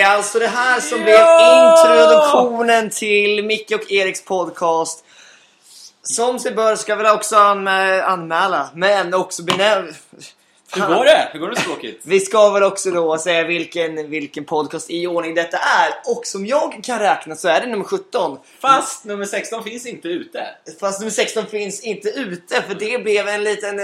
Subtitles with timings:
[0.00, 5.04] Det är alltså det här som blev introduktionen till Micke och Eriks podcast.
[6.02, 9.92] Som sig bör ska väl också anmä- anmäla, men också benämna...
[10.74, 11.28] Hur går det?
[11.32, 11.96] Hur går det språket?
[12.02, 16.12] Vi ska väl också då säga vilken, vilken podcast i ordning detta är.
[16.12, 18.38] Och som jag kan räkna så är det nummer 17.
[18.60, 20.46] Fast nummer 16 finns inte ute.
[20.80, 23.80] Fast nummer 16 finns inte ute för det blev en liten,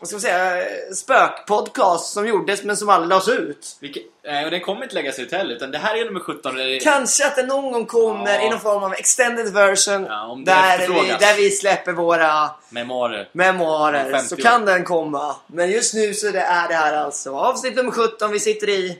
[0.00, 0.64] vad ska man säga,
[0.94, 3.76] spökpodcast som gjordes men som aldrig lades ut.
[3.80, 6.56] Vilket, eh, och den kommer inte läggas ut heller, utan det här är nummer 17.
[6.56, 8.46] där det- Kanske att det någon gång kommer Ja.
[8.46, 13.28] i någon form av extended version Ja, där, vi, där vi släpper våra Memoarer.
[13.32, 14.04] memoarer.
[14.06, 15.36] Om 50 Så kan den komma.
[15.46, 18.98] Men just nu så det är det här alltså avsnitt nummer 17 vi sitter i.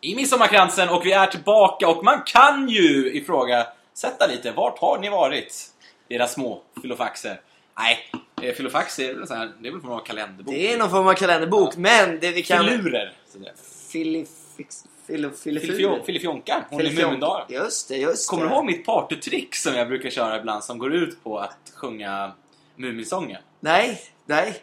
[0.00, 4.50] I midsommarkransen och vi är tillbaka och man kan ju ifrågasätta lite.
[4.52, 5.64] Vart har ni varit?
[6.08, 7.40] Era små filofaxer.
[7.78, 7.98] Nej,
[8.52, 10.54] filofax är väl så här, det är väl någon kalenderbok.
[10.54, 12.64] Det är någon form av kalenderbok men det vi kan...
[12.64, 13.12] Filurer.
[13.92, 14.84] Filifix...
[15.06, 17.46] Filo, Filifjo- Filifjonka, hon är Mumindalen.
[17.48, 18.48] Just det, just Kommer det.
[18.48, 22.32] du ihåg mitt partytrick som jag brukar köra ibland som går ut på att sjunga
[22.76, 23.42] Muminsången?
[23.60, 24.62] Nej, nej.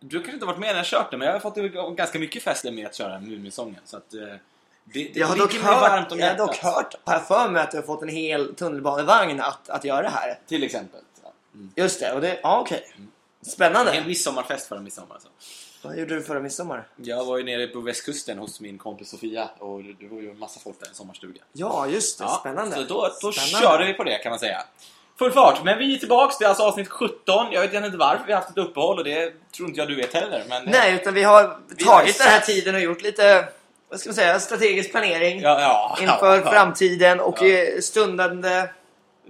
[0.00, 2.42] Du kanske inte varit med när jag kört det, men jag har fått ganska mycket
[2.42, 3.80] fester med att köra Muminsången.
[3.84, 4.38] Så att, eh, det,
[4.84, 7.76] det Jag har, dock hört, jag har dock hört, har jag för mig att du
[7.76, 10.38] har fått en hel tunnelbanevagn att, att göra det här.
[10.46, 11.00] Till exempel.
[11.52, 11.58] Ja.
[11.58, 11.70] Mm.
[11.76, 12.84] Just det, och det, ja okej.
[13.42, 13.92] Spännande.
[13.92, 15.28] En midsommarfest förra midsommar alltså.
[15.82, 16.88] Vad gjorde du förra midsommar?
[16.96, 20.38] Jag var ju nere på västkusten hos min kompis Sofia och det var ju en
[20.38, 21.40] massa folk där i en sommarstuga.
[21.52, 22.28] Ja, just det.
[22.40, 22.76] Spännande.
[22.76, 23.66] Så då, då Spännande.
[23.66, 24.62] körde vi på det kan man säga.
[25.18, 27.46] Full fart, men vi är tillbaks, det är alltså avsnitt 17.
[27.52, 29.94] Jag vet inte varför vi har haft ett uppehåll och det tror inte jag du
[29.96, 30.44] vet heller.
[30.48, 33.48] Men, Nej, utan vi har Vi har tagit den här tiden och gjort lite,
[33.88, 35.40] vad ska man säga, strategisk planering.
[35.40, 36.50] Ja, ja, inför ja, ja.
[36.50, 37.46] framtiden och Ja.
[37.46, 38.68] eh, stundande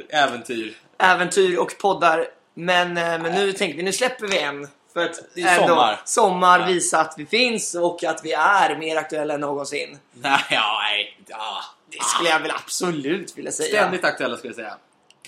[0.08, 0.76] Äventyr.
[1.00, 2.26] Äventyr och poddar.
[2.54, 4.68] Men, eh, men nu tänker vi, nu släpper vi en.
[4.92, 6.00] För att Det är sommar.
[6.04, 6.66] sommar Ja.
[6.66, 9.98] visa att vi finns och att vi är mer aktuella än någonsin.
[10.12, 11.18] Nej, ja, nej.
[11.26, 11.64] Ja.
[11.90, 13.68] Det skulle jag väl absolut vilja säga.
[13.68, 14.76] Ständigt aktuella skulle jag säga.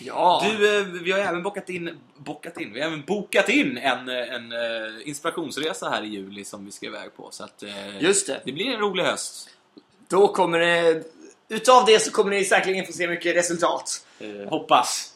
[0.00, 0.46] Ja.
[0.58, 4.08] Du, eh, vi har även bokat in, bokat in, vi har även bokat in en,
[4.08, 4.52] eh, en
[5.04, 7.28] inspirationsresa här i juli som vi ska iväg på.
[7.30, 7.62] Så att,
[8.00, 8.40] Just det.
[8.44, 9.48] det blir en rolig höst.
[10.08, 11.02] Då kommer det...
[11.48, 14.04] Utav det så kommer ni säkerligen få se mycket resultat.
[14.20, 15.11] Eh, hoppas.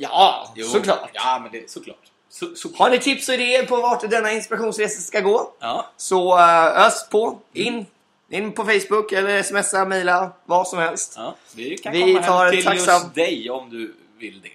[0.00, 1.10] Ja, Jo, såklart.
[1.12, 1.96] Ja, men det såklart.
[2.28, 2.78] Så, såklart.
[2.78, 5.52] Har ni tips och idéer på vart denna inspirationsresa ska gå?
[5.60, 5.90] Ja.
[5.96, 7.38] Så uh, ös på.
[7.52, 7.86] In.
[8.30, 11.14] In på Facebook eller smsa, mejla, vad som helst.
[11.16, 14.50] Ja, vi kan Vi komma tar hem till tacksam- just dig om du vill det.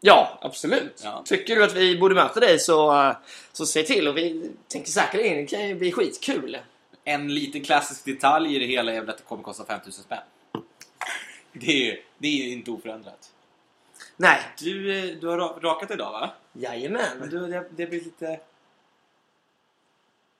[0.00, 1.00] Ja, absolut.
[1.04, 1.22] Ja.
[1.24, 3.16] Tycker du att vi borde möta dig så, eh,
[3.52, 6.58] så säg till och vi tänker säkerligen det kan ju bli skitkul.
[7.04, 10.18] En liten klassisk detalj i det hela är väl att det kommer kosta 5000 spänn.
[11.52, 13.31] Det är, det är inte oförändrat.
[14.16, 14.38] Nej.
[14.58, 16.30] Du, eh, du har ra- rakat idag va?
[16.52, 17.28] Men Jajamän.
[17.30, 18.40] du, det, det blir lite...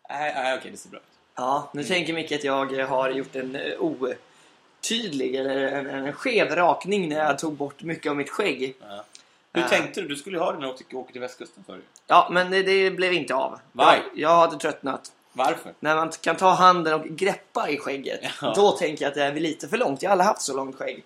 [0.09, 1.05] Nej, nej okej, det ser bra ut.
[1.35, 6.13] Ja, nu tänker Micke att jag eh, har gjort en eh, otydlig eller en, en
[6.13, 8.77] skev rakning när jag tog bort mycket av mitt skägg.
[8.81, 9.05] Ja.
[9.53, 9.69] Hur Äh.
[9.69, 10.09] tänkte du?
[10.09, 11.85] Du skulle ju ha det när du åkte, till västkusten förut.
[12.07, 13.61] Ja, men det, det blev inte av.
[13.73, 15.13] Jag, jag hade tröttnat.
[15.33, 15.75] Varför?
[15.81, 18.53] När man kan ta handen och greppa i skägget, Ja.
[18.57, 20.03] då tänker jag att det är lite för långt.
[20.03, 21.05] Jag har aldrig haft så långt skägg.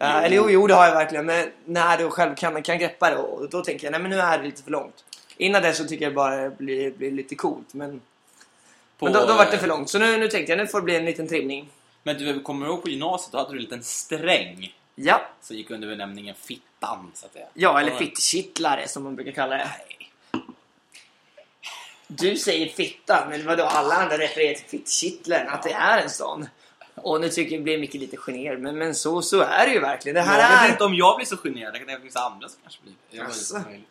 [0.00, 0.06] Jo.
[0.06, 1.26] eller jo, jo, det har jag verkligen.
[1.26, 4.20] Men när du själv kan, kan greppa det, och då tänker jag nej men nu
[4.20, 5.04] är det lite för långt.
[5.36, 7.74] Innan det så tycker jag bara det blir, blir lite coolt.
[7.74, 8.00] Men,
[8.98, 9.90] På, men då, då var det för långt.
[9.90, 11.68] Så nu, nu tänkte jag nu får det bli en liten trimning.
[12.02, 14.74] Men du kommer du ihåg på gymnasiet, då hade du en liten sträng.
[14.94, 17.46] Ja, Som gick under benämningen fittan, så att säga.
[17.54, 19.70] ja eller fittkittlare som man brukar kalla det.
[22.08, 26.48] Du säger fitta, men vadå alla andra refererar till fittkittlaren, att det är en sån.
[26.96, 29.80] Och nu tycker jag blir mycket lite generad, men, men så, så är det ju
[29.80, 30.14] verkligen.
[30.14, 30.62] Det här jag är...
[30.62, 33.64] vet inte om jag blir så generad, det kan finnas andra som kanske blir det.
[33.66, 33.88] Möjligt.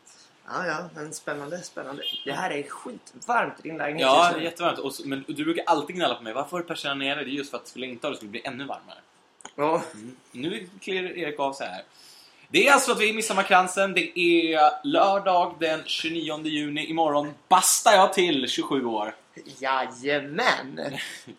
[0.47, 2.03] Ja, ja, men spännande, spännande.
[2.25, 4.79] Det här är skitvarmt i din lägenhet Ja, det är jättevarmt.
[4.79, 6.33] Och men du brukar alltid gnälla på mig.
[6.33, 7.23] Varför har du persiennerna nere?
[7.23, 8.97] Det är just för att skulle jag inte ha det skulle bli ännu varmare.
[9.55, 10.15] Ja, Mm.
[10.31, 11.83] Nu klär Erik av sig här.
[12.49, 13.93] Det är alltså att vi är i midsommarkransen.
[13.93, 16.85] Det är lördag den 29 juni.
[16.85, 19.15] Imorgon bastar jag till 27 år.
[19.59, 20.81] jajamän!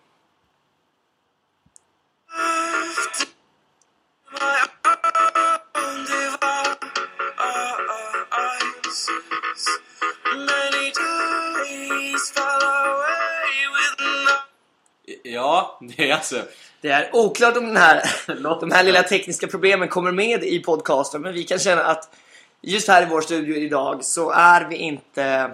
[15.23, 16.41] Ja, det är alltså...
[16.81, 18.03] Det är oklart om den här,
[18.59, 22.15] de här lilla tekniska problemen kommer med i podcasten, men vi kan känna att
[22.63, 25.51] just här i vår studio idag så är vi inte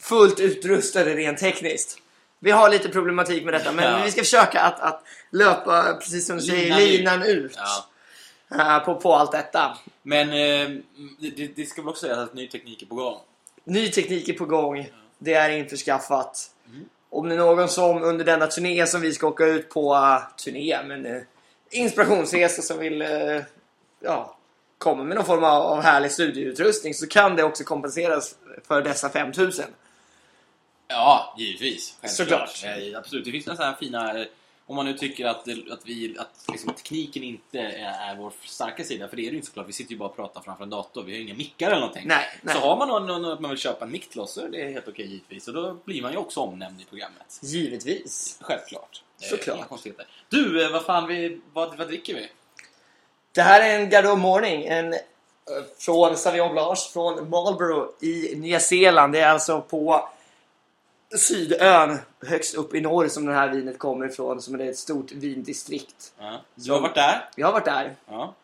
[0.00, 1.98] fullt utrustade rent tekniskt.
[2.38, 4.04] Vi har lite problematik med detta, men Ja.
[4.04, 6.90] vi ska försöka att, att löpa, precis som du säger, Linan ut.
[6.98, 7.58] linan ut
[8.48, 8.78] Ja.
[8.78, 9.78] eh, på, på allt detta.
[10.02, 10.78] Men eh,
[11.20, 13.18] det, det- ska väl också sägas att ny teknik är på gång.
[13.64, 14.90] Ny teknik är på gång.
[15.18, 16.50] Det är införskaffat.
[16.68, 16.84] Mm.
[17.10, 20.36] Om det är någon som under denna turné som vi ska åka ut på, uh,
[20.44, 21.22] turné, men uh,
[21.70, 23.42] inspirationsresa som vill uh,
[24.00, 24.35] ja,
[24.78, 28.36] komma med någon form av, av härlig studioutrustning så kan det också kompenseras
[28.66, 29.64] för dessa 5000.
[30.88, 31.96] Ja, givetvis.
[32.02, 32.48] Självklart.
[32.56, 32.78] Såklart.
[32.92, 33.24] Eh, absolut.
[33.24, 34.20] Det finns några fina...
[34.20, 34.26] eh,
[34.66, 38.84] Om man nu tycker att, att, vi, att liksom, tekniken inte är, är vår starka
[38.84, 39.68] sida, för det är det ju inte såklart.
[39.68, 41.02] Vi sitter ju bara och pratar framför en dator.
[41.02, 42.08] Vi har ju inga mickar eller någonting.
[42.08, 42.54] Nej, nej.
[42.54, 44.48] Så har man någon, någon att man vill köpa en mick till oss så är
[44.48, 45.48] det helt okej givetvis.
[45.48, 47.38] Och då blir man ju också omnämnd i programmet.
[47.42, 48.38] Givetvis.
[48.40, 49.02] Självklart.
[49.22, 49.68] Eh, Såklart.
[49.68, 50.06] konstigheter.
[50.28, 52.28] Du, eh, vad fan, vi, vad, vad dricker vi?
[53.36, 54.64] Det här är en Gardeau Morning.
[54.64, 55.00] En, uh,
[55.78, 59.12] från Sauvignon Blanche från Marlborough i Nya Zeeland.
[59.12, 60.08] Det är alltså på
[61.18, 64.42] Sydön högst upp i norr som det här vinet kommer ifrån.
[64.42, 66.12] Som är ett stort vindistrikt.
[66.18, 66.40] Ja.
[66.54, 67.28] Du har varit där?
[67.36, 68.34] Jag har varit där Ja.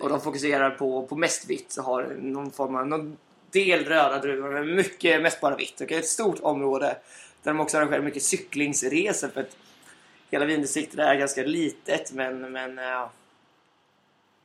[0.00, 1.72] och de fokuserar på, på mest vitt.
[1.72, 3.16] Så har någon form av någon
[3.50, 5.80] del röda druvor men mycket mest bara vitt.
[5.80, 6.96] Och ett stort område
[7.42, 9.56] där de också arrangerar mycket cyklingsresor för att
[10.30, 13.10] hela vindistriktet är ganska litet men, men ja,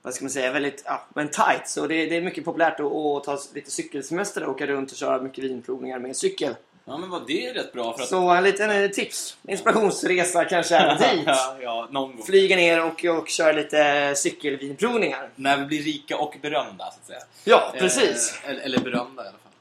[0.02, 1.70] vad ska man säga, väldigt ja, men tight.
[1.70, 4.98] Så det, det är mycket populärt att, att ta lite cykelsemester och åka runt och
[4.98, 6.56] köra mycket vinprovningar med cykel.
[6.86, 8.10] Ja, men vad, det är rätt bra för att...
[8.10, 11.24] Så en liten eh, tips, inspirationsresa kanske även dit.
[11.26, 12.26] ja, ja, någon gång.
[12.26, 15.30] Flyga ner och, och köra lite cykelvinprovningar.
[15.36, 17.20] När vi blir rika och berömda, så att säga.
[17.44, 18.40] Ja, precis.
[18.44, 19.52] Eh, eller, eller berömda i alla fall.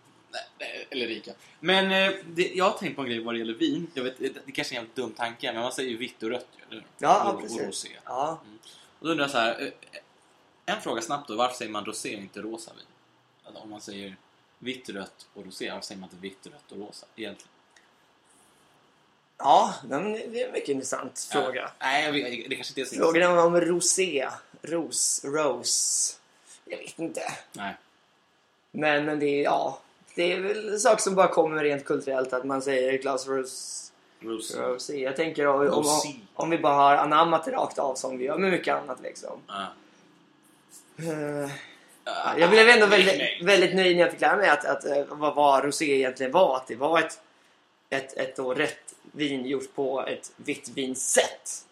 [0.61, 1.33] Nej, eller rika.
[1.61, 3.87] Men eh, det, jag har tänkt på en grej vad det gäller vin.
[3.95, 6.31] Jag vet, det, det kanske är en dum tanke, men man säger ju vitt och
[6.31, 6.47] rött.
[6.71, 6.85] eller?
[6.99, 7.61] Ja, och, precis.
[7.61, 7.89] Och rosé.
[8.05, 8.41] Ja.
[8.99, 9.73] Och då undrar jag så här.
[10.71, 11.37] En fråga snabbt då.
[11.37, 12.85] Varför säger man rosé och inte rosa vin?
[13.45, 14.17] Alltså, om man säger
[14.59, 17.07] vitt, rött och rosé, varför säger man inte vitt, rött och rosa?
[17.17, 17.51] Egentligen.
[19.39, 21.61] Ja, det är en mycket intressant fråga.
[21.61, 21.71] Ja.
[21.79, 24.29] Nej, jag vet, det kanske inte är så Frågan är om rosé.
[24.63, 25.25] Ros.
[25.25, 26.17] Rose.
[26.65, 27.21] Jag vet inte.
[27.53, 27.77] Nej.
[28.71, 29.79] Men, men det är, ja.
[30.15, 33.93] Det är väl en sak som bara kommer rent kulturellt att man säger glas rose.
[34.21, 34.59] Rosé.
[34.59, 35.03] rosé.
[35.03, 35.85] Jag tänker om, om,
[36.35, 39.41] om vi bara har anammat det rakt av som vi gör med mycket annat liksom.
[39.47, 39.67] Ja.
[42.05, 45.05] Ja, Jag blev ändå väldigt, väldigt nöjd när jag fick lära mig att, att, eh,
[45.09, 46.57] vad, vad rosé egentligen var.
[46.57, 47.21] Att det var ett,
[47.91, 51.65] ett, ett då rött vin gjort på ett vitt vinsätt.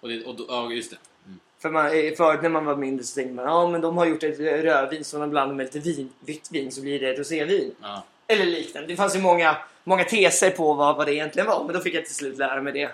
[0.00, 0.96] Och, det, och ja, just det.
[1.26, 1.40] Mm.
[1.58, 4.06] För man, eh, förut när man var mindre så tänkte man ja men de har
[4.06, 7.18] gjort ett rödvin som de blandar med lite vin, vitt vin så blir det ett
[7.18, 7.74] rosévin.
[7.82, 8.04] Ja.
[8.26, 8.88] Eller liknande.
[8.88, 11.64] Det fanns ju många, många teser på vad, vad det egentligen var.
[11.64, 12.90] Men då fick jag till slut lära mig det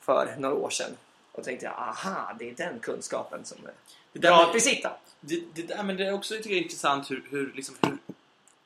[0.00, 0.90] för några år sedan.
[1.32, 3.72] Och tänkte jag, aha, det är den kunskapen som är
[4.20, 4.92] Det där bra med- att besitta.
[5.20, 7.96] Det, det, där, men det är också tycker jag, intressant hur, hur, liksom, hur,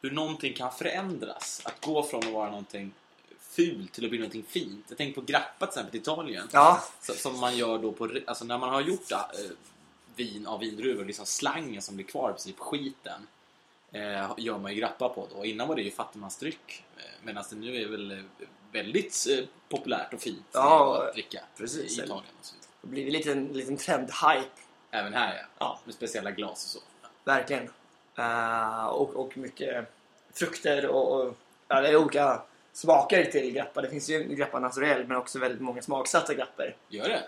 [0.02, 1.62] hur någonting kan förändras.
[1.64, 2.93] Att gå från att vara någonting
[3.41, 4.85] fult till att bli någonting fint.
[4.88, 6.49] Jag tänker på grappa till exempel i Italien.
[6.52, 8.08] Ja, Så, som man gör då på...
[8.26, 9.19] Alltså när man har gjort äh,
[10.16, 13.26] vin av vindruvor, liksom slangen som blir kvar, i princip skiten.
[13.92, 15.45] Eh, gör man ju grappa på då.
[15.45, 16.85] Innan var det ju fattigmansdryck.
[16.97, 18.23] Eh, Medan det nu är väl
[18.73, 21.99] väldigt eh, populärt och fint Ja, att dricka precis.
[21.99, 22.25] i Italien.
[22.40, 22.71] Och så vidare.
[22.83, 24.45] det blir en liten, liten trend-hype.
[24.90, 25.47] Även här ja.
[25.59, 25.80] Ja.
[25.85, 26.87] Med speciella glas och så.
[27.25, 27.70] Verkligen.
[28.18, 29.92] Eh, och, och mycket
[30.35, 31.37] frukter och, och
[31.68, 32.42] ja, olika
[32.73, 33.80] smaker till grappa.
[33.82, 36.75] Det finns ju grappa naturell men också väldigt många smaksatta grappor.
[36.88, 37.23] Gör det?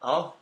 [0.00, 0.34] Ja,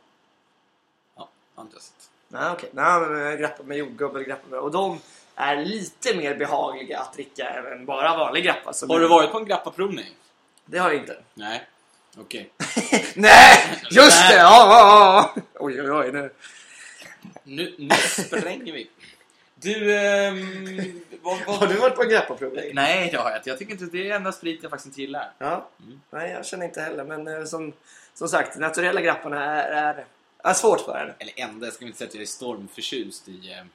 [1.15, 2.09] Ja, har inte sett.
[2.27, 2.69] Nej, okej.
[2.73, 4.59] Nej, men eh, grappa med jordgubb eller grappa med...
[4.59, 4.99] Och de
[5.35, 8.71] är lite mer behagliga att dricka än bara vanlig grappa.
[8.87, 10.15] Har du varit på en grappaprovning?
[10.65, 11.23] Det har jag inte.
[11.33, 11.67] Nej.
[12.17, 12.49] Okej.
[13.15, 13.81] Nej!
[13.91, 14.35] Just det!
[14.35, 15.41] Ja, ja, ja.
[15.59, 16.11] Oj, oj, oj.
[16.11, 16.29] Nu.
[17.43, 18.89] Nu, nu spränger vi.
[19.55, 21.55] Du, ehm, vad, vad...
[21.55, 22.71] Har du varit på en grappaprovning?
[22.73, 23.49] Nej, det har jag inte.
[23.49, 25.31] Jag tycker inte det är enda sprit jag faktiskt inte gillar.
[25.37, 25.69] Ja.
[25.85, 26.01] Mm.
[26.09, 27.03] Nej, jag känner inte heller.
[27.03, 27.73] Men eh, som,
[28.13, 30.05] som sagt, naturella grapparna är, är,
[30.43, 31.13] är svårt för en.
[31.19, 33.65] Eller enda, jag ska inte säga att jag är stormförtjust i, eh,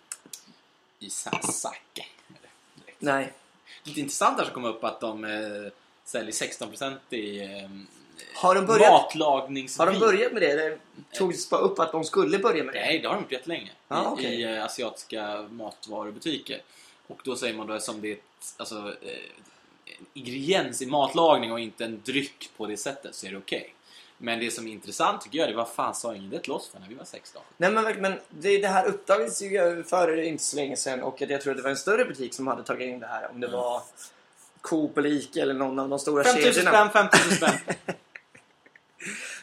[0.98, 2.06] i sa- sake.
[2.28, 2.50] Eller,
[2.84, 3.00] direkt.
[3.02, 3.32] Nej.
[3.84, 5.72] Lite intressant här som kom upp att de eh,
[6.04, 7.68] säljer 16% i eh,
[8.34, 9.86] Har de börjat- matlagningsvin.
[9.86, 10.54] Har de börjat med det?
[10.54, 10.78] Det
[11.18, 12.80] togs bara upp att de skulle börja med det.
[12.80, 13.70] Nej, det har de gjort jättelänge.
[13.88, 14.40] Ah, I, okej.
[14.40, 16.62] i eh, asiatiska matvarubutiker.
[17.06, 18.18] Och då säger man då som det är
[18.56, 19.10] alltså, eh,
[19.98, 23.74] en ingrediens i matlagning och inte en dryck på det sättet så är det okej.
[24.22, 26.68] Men det som är intressant tycker jag det vad fan sa ingen det till oss
[26.68, 27.42] för när vi var 16?
[27.56, 31.40] Nej men, men det, det här uppdagades ju för inte så länge sedan och jag
[31.40, 33.30] tror att det var en större butik som hade tagit in det här.
[33.30, 33.60] Om det Mm.
[33.60, 33.82] var
[34.60, 36.88] Coop eller Ica eller någon av de stora 5000 kedjorna.
[36.90, 37.74] spänn, 5000 spänn.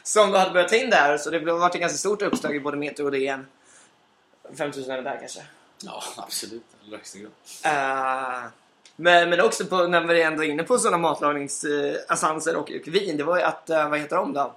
[0.02, 1.18] som hade börjat ta in där.
[1.18, 3.46] Så det blev- varit ett ganska stort uppslag i både Metro och DN.
[4.58, 5.40] 5000 är det där kanske.
[5.84, 6.62] Ja, absolut.
[6.90, 7.30] Högsta grad.
[7.64, 8.50] Eh,
[8.96, 13.16] men, men också på, när vi ändå är inne på sådana matlagningsessenser och, och vin.
[13.16, 14.54] Det var ju att, eh, vad heter de då?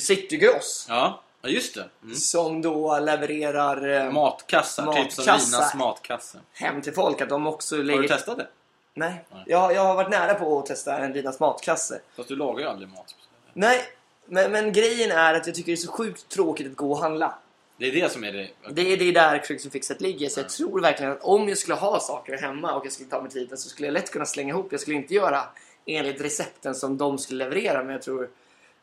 [0.00, 0.86] Citygross.
[0.88, 1.88] Ja, ja just det.
[2.02, 2.14] Mm.
[2.14, 5.58] Som då levererar eh, Matkassar, typ som Matkassar.
[5.58, 6.38] Linas matkasse.
[6.52, 7.20] hem till folk.
[7.20, 8.02] Att de också Har lägger...
[8.02, 8.46] du testat det?
[8.94, 9.24] Nej.
[9.32, 9.44] Nej.
[9.46, 12.00] Jag, jag har varit nära på att testa en Linas matkasse.
[12.16, 13.14] Fast du lagar ju aldrig mat.
[13.52, 13.84] Nej,
[14.26, 16.98] men, men grejen är att jag tycker det är så sjukt tråkigt att gå och
[16.98, 17.34] handla.
[17.76, 18.48] Det är det som är det.
[18.70, 20.28] Det är, det är där Crucifixet ligger.
[20.28, 23.22] Så jag tror verkligen att om jag skulle ha saker hemma och jag skulle ta
[23.22, 24.68] mig tiden så skulle jag lätt kunna slänga ihop.
[24.70, 25.42] Jag skulle inte göra
[25.86, 27.82] enligt recepten som de skulle leverera.
[27.82, 28.28] Men jag tror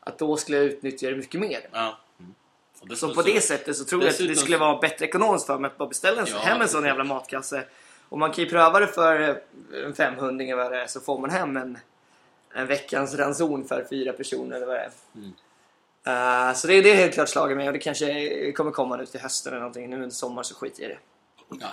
[0.00, 1.68] att då skulle jag utnyttja det mycket mer.
[1.72, 1.98] Ja.
[2.82, 2.96] Mm.
[2.96, 5.70] Så på det sättet så tror jag att det skulle vara bättre ekonomiskt för mig
[5.70, 7.64] att bara beställa en, Ja, hem en sån jävla matkasse.
[8.08, 11.00] Och man kan ju pröva det för eh, en 500 eller vad det är så
[11.00, 11.78] får man hem en,
[12.54, 14.90] en veckans ranson för fyra personer eller vad det är.
[15.14, 15.32] Mm.
[16.04, 18.96] Eh, så det är det är helt klart slaget mig och det kanske kommer komma
[18.96, 19.90] nu till hösten eller någonting.
[19.90, 21.00] Nu under sommar så skiter jag i det.
[21.60, 21.68] Ja,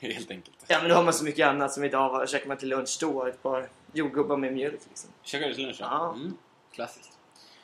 [0.08, 0.56] helt enkelt.
[0.66, 2.98] Ja men då har man så mycket annat som idag var, käkar man till lunch
[3.00, 3.26] då.
[3.26, 5.10] Ett par jordgubbar med mjölk liksom.
[5.22, 5.76] Käkar du till lunch?
[5.80, 6.14] Ja.
[6.16, 6.36] Mm.
[6.72, 7.12] Klassiskt.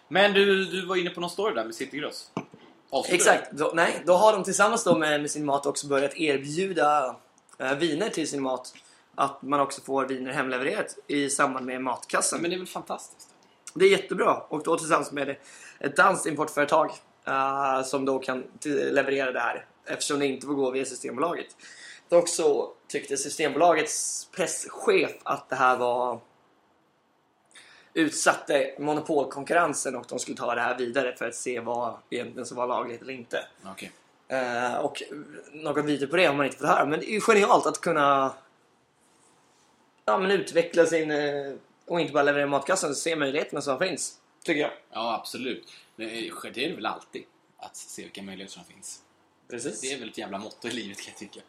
[0.08, 2.30] Men du, du var inne på någon story där med Citygross.
[3.08, 3.50] Exakt.
[3.52, 7.16] Då, nej, då har de tillsammans då med, med sin mat också börjat erbjuda
[7.78, 8.74] viner till sin mat.
[9.14, 12.40] Att man också får viner hemlevererat i samband med matkassen.
[12.40, 13.28] Men det är väl fantastiskt?
[13.74, 14.34] Det är jättebra.
[14.48, 15.36] Och då tillsammans med
[15.78, 16.90] ett danskt importföretag
[17.26, 19.66] eh, som då kan leverera det här.
[19.86, 21.56] Eftersom det inte får gå via Systembolaget.
[22.08, 26.20] Dock så tyckte Systembolagets presschef att det här var
[27.94, 32.56] utsatte monopolkonkurrensen och de skulle ta det här vidare för att se vad egentligen som
[32.56, 33.44] var lagligt eller inte.
[33.64, 33.92] Okej.
[34.32, 35.02] Eh, och
[35.52, 36.86] något vidare på det har man inte fått höra.
[36.86, 38.34] Men det är ju genialt att kunna
[40.04, 41.10] ja, men utveckla sin...
[41.10, 41.52] eh,
[41.86, 44.18] och inte bara leverera matkassan, och se möjligheterna som finns.
[44.44, 44.70] Tycker jag.
[44.92, 45.72] Ja, absolut.
[45.96, 47.22] Det är, det det väl alltid.
[47.58, 49.00] Att se vilka möjligheter som finns.
[49.50, 49.80] Precis.
[49.80, 51.40] Det är väl ett jävla motto i livet kan jag tycka.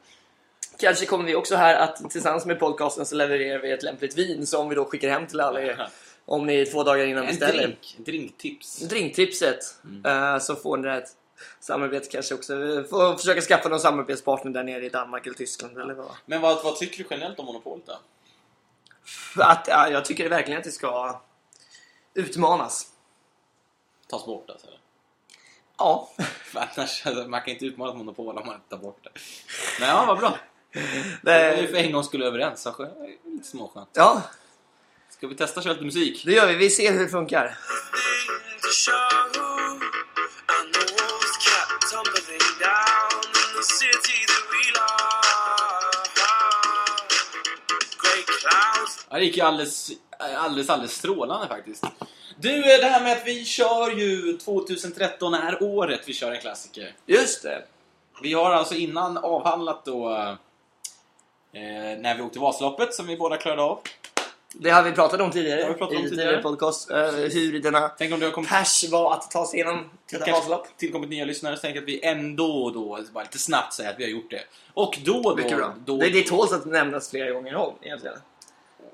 [0.78, 4.48] Kanske kommer vi också här att tillsammans med podcasten så levererar vi ett lämpligt vin
[4.48, 5.90] som vi då skickar hem till alla er.
[6.25, 7.63] Om ni två dagar innan En beställer.
[7.63, 7.96] drink.
[7.98, 8.80] Drinktips.
[8.80, 9.60] Drinktipset.
[10.06, 11.10] eh, så får ni ett
[11.60, 12.56] samarbete kanske också.
[12.56, 16.12] Vi får försöka skaffa någon samarbetspartner där nere i Danmark eller Tyskland eller vad.
[16.25, 17.94] Men vad, vad tycker du generellt om monopolet då?
[19.44, 21.22] Att, ja, jag tycker verkligen att det ska
[22.13, 22.88] utmanas.
[24.10, 24.68] Tas bort alltså?
[24.68, 24.80] eller?
[25.78, 26.10] Ja.
[26.44, 29.10] För annars, alltså, man kan inte utmana ett monopol om man inte tar bort det.
[29.80, 30.38] Men ja, vad bra.
[31.22, 32.62] Det, är för en gång skulle överens.
[32.62, 32.88] Så
[33.25, 33.90] lite småskönt.
[33.94, 34.22] ja,
[35.10, 36.24] Ska vi testa att köra lite musik?
[36.25, 36.56] det gör vi.
[36.56, 37.58] Vi ser hur det funkar.
[49.10, 51.84] Ja, Det gick ju alldeles, alldeles, alldeles strålande faktiskt.
[52.38, 56.41] Du, eh, det här med att vi kör ju 2013 är året vi kör en
[56.41, 56.96] klassiker.
[57.05, 57.63] Just det.
[58.22, 60.12] Vi har alltså innan avhandlat då
[61.53, 63.79] eh, när vi åkte Vasaloppet som vi båda klarade av.
[64.53, 66.41] Det har vi pratat om tidigare pratat om i tidigare.
[66.41, 66.91] podcast.
[66.91, 70.31] eh, hur denna Tänk om det har kommit, pers var att ta sig igenom detta
[70.31, 70.67] Vasalopp.
[70.77, 74.03] tillkommit nya lyssnare så tänker att vi ändå då bara lite snabbt säger att vi
[74.03, 74.43] har gjort det.
[74.74, 75.36] Och då då...
[75.36, 75.75] Mycket bra.
[75.86, 78.17] då Det, det tåls att nämnas flera gånger om egentligen.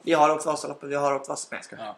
[0.02, 1.52] Vi har åkt Vasaloppet, vi har åkt Vasaloppet.
[1.52, 1.86] Nej, jag skojar.
[1.86, 1.98] Ja.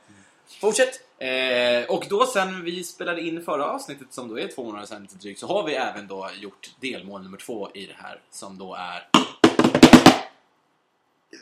[0.61, 0.99] Fortsätt!
[1.17, 5.01] Eh, och då sen vi spelade in förra avsnittet som då är två månader sedan
[5.01, 8.57] lite drygt så har vi även då gjort delmål nummer två i det här som
[8.57, 9.07] då är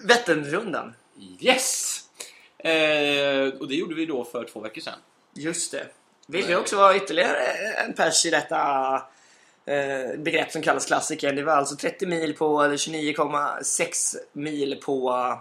[0.04, 0.94] Vätternrundan.
[1.40, 2.09] Yes!
[2.64, 5.00] Eh, och det gjorde vi då för två veckor sedan.
[5.34, 5.88] Just det.
[6.28, 7.46] Vill vi också vara ytterligare
[7.86, 8.58] en pers i detta
[9.66, 11.34] eh, begrepp som kallas klassiker.
[11.34, 15.34] Det var alltså 30 mil på, eller 29,6 mil på,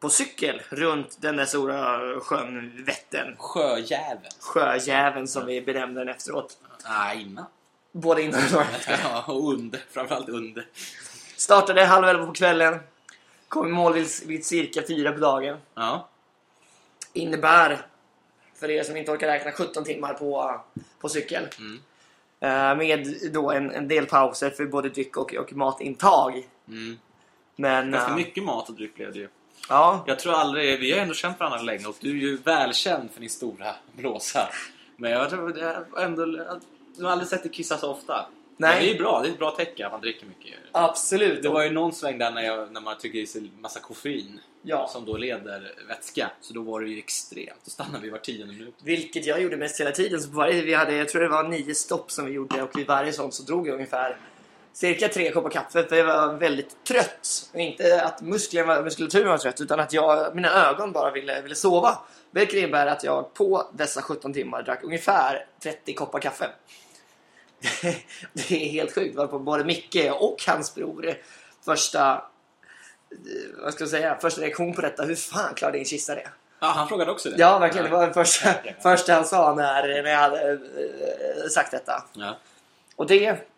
[0.00, 3.36] på cykel runt den där stora sjön Vättern.
[3.38, 4.32] Sjöjäveln.
[4.40, 6.58] Sjöjäveln som vi benämnde den efteråt.
[6.88, 7.44] Nej, innan.
[7.92, 9.00] Både innan och efter.
[9.04, 9.80] Ja, och under.
[9.90, 10.66] Framförallt under.
[11.36, 12.78] Startade halv elva på kvällen.
[13.54, 15.56] Kom i mål vid, vid cirka fyra på dagen.
[15.74, 16.08] Ja.
[17.12, 17.86] Innebär,
[18.54, 20.60] för er som inte orkar räkna, 17 timmar på,
[21.00, 21.48] på cykel.
[21.58, 21.80] Mm.
[22.40, 26.48] Eh, med då en, en del pauser för både dryck och, och matintag.
[26.68, 26.98] Mm.
[27.56, 27.90] Men...
[27.90, 29.28] Ganska eh, mycket mat och dryck blev det ju.
[29.68, 30.80] Ja, Jag tror aldrig...
[30.80, 34.48] Vi har ändå känt varandra länge och du är ju välkänd för din stora blåsa.
[34.96, 36.24] Men jag tror är ändå...
[36.96, 38.26] Du har aldrig sett dig kissa så ofta.
[38.56, 38.70] Nej.
[38.70, 39.20] Men det är ju bra.
[39.22, 40.54] Det är ett bra tecken att man dricker mycket.
[40.72, 41.42] absolut.
[41.42, 44.40] Det var ju någon sväng där när, jag, när man trycker i sig massa koffein
[44.66, 44.88] Ja.
[44.88, 46.30] som då leder vätska.
[46.40, 47.58] Så då var det ju extremt.
[47.64, 48.74] Då stannade vi var tionde minut.
[48.84, 50.20] Vilket jag gjorde mest hela tiden.
[50.20, 52.86] Så varje, vi hade, jag tror det var nio stopp som vi gjorde och vid
[52.86, 54.16] varje sånt så drog jag ungefär
[54.72, 57.50] cirka tre koppar kaffe för jag var väldigt trött.
[57.54, 61.98] Inte att musklerna, muskulaturen var trött utan att jag, mina ögon bara ville, ville sova.
[62.30, 66.50] Vilket innebär att jag på dessa 17 timmar drack ungefär 30 koppar kaffe.
[68.32, 69.16] det är helt sjukt.
[69.16, 71.14] Varpå både Micke och hans bror
[71.64, 72.12] första
[73.10, 75.02] eh, vad ska jag säga, första reaktion på detta.
[75.04, 76.28] Hur fan klarade din kissa det?
[76.60, 77.36] Ja, han frågade också det.
[77.38, 77.84] Ja, verkligen.
[77.84, 78.72] Det var det första, Ja.
[78.82, 80.58] första han sa när, när jag hade eh,
[81.50, 82.04] sagt detta.
[82.14, 82.38] Ja,
[82.96, 83.48] Och det,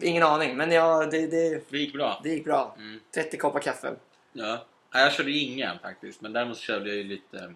[0.00, 2.20] ingen aning, men ja, det, det, det gick bra.
[2.22, 2.74] det gick bra.
[2.78, 3.00] Mm.
[3.14, 3.94] 30 koppar kaffe.
[4.32, 4.64] Ja.
[4.92, 7.54] Jag körde ingen faktiskt, men däremot körde jag ju lite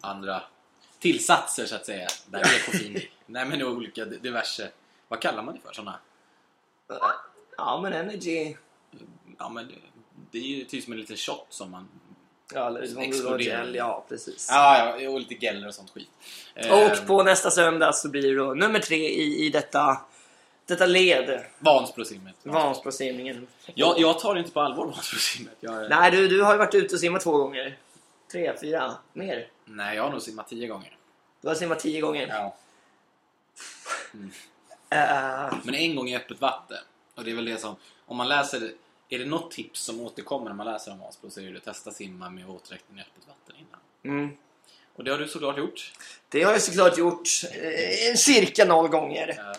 [0.00, 0.42] andra
[1.00, 2.08] tillsatser så att säga.
[2.26, 3.00] Där det är koffein.
[3.26, 4.68] Nej men olika diverse,
[5.12, 5.72] vad kallar man det för?
[5.72, 5.98] Sådana?
[7.56, 8.54] Ja, men energy.
[9.38, 9.74] Ja men det,
[10.30, 11.88] det är ju typ som en liten shot som man...
[12.54, 14.48] Ja, eller gel, ja precis.
[14.50, 16.08] Ja, ja och lite geller och sånt skit.
[16.54, 20.00] Eh, Och på nästa söndag så blir det då nummer tre i, i detta,
[20.66, 21.44] detta led.
[21.58, 22.34] Vansbrosimmet.
[22.42, 23.46] Vansbrosimningen.
[23.74, 25.56] Jag, jag tar det inte på allvar Vansbrosimmet.
[25.60, 27.78] Jag, Nej, du, du har ju varit ute och simmat två gånger.
[28.32, 29.48] Tre, fyra, mer.
[29.64, 30.96] nej, jag har nog simmat tio gånger.
[31.40, 32.26] Du har simmat tio gånger.
[32.28, 32.56] Ja.
[34.92, 36.78] Eh, Men en gång i öppet vatten.
[37.14, 38.72] Och det är väl det som, om man läser,
[39.08, 41.64] är det något tips som återkommer när man läser om Vansbro så är det att
[41.64, 44.18] testa simma med våtdräkten i öppet vatten innan.
[44.18, 44.36] mm.
[44.96, 45.92] Och det har du såklart gjort.
[46.28, 49.28] Det har jag såklart gjort eh, cirka noll gånger.
[49.28, 49.58] Eh,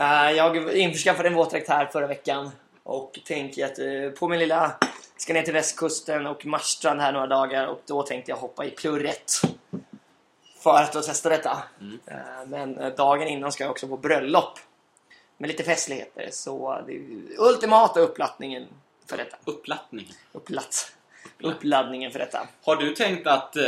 [0.00, 2.50] Eh, jag införskaffade en våtdräkt här förra veckan
[2.82, 4.76] och tänker att eh, på min lilla
[5.16, 8.70] ska ner till västkusten och Marstrand här några dagar och då tänkte jag hoppa i
[8.70, 9.32] plurret
[10.62, 11.62] för att testa detta.
[11.80, 12.00] Mm.
[12.06, 14.58] Eh, men eh, dagen innan ska jag också på bröllop
[15.36, 17.00] med lite festligheter så det är
[17.38, 18.66] ultimata uppladdningen
[19.06, 19.36] för detta.
[19.44, 20.12] upplattning.
[20.32, 20.92] Upplatt.
[21.40, 22.48] Uppladdningen för detta.
[22.64, 23.64] Har du tänkt att eh,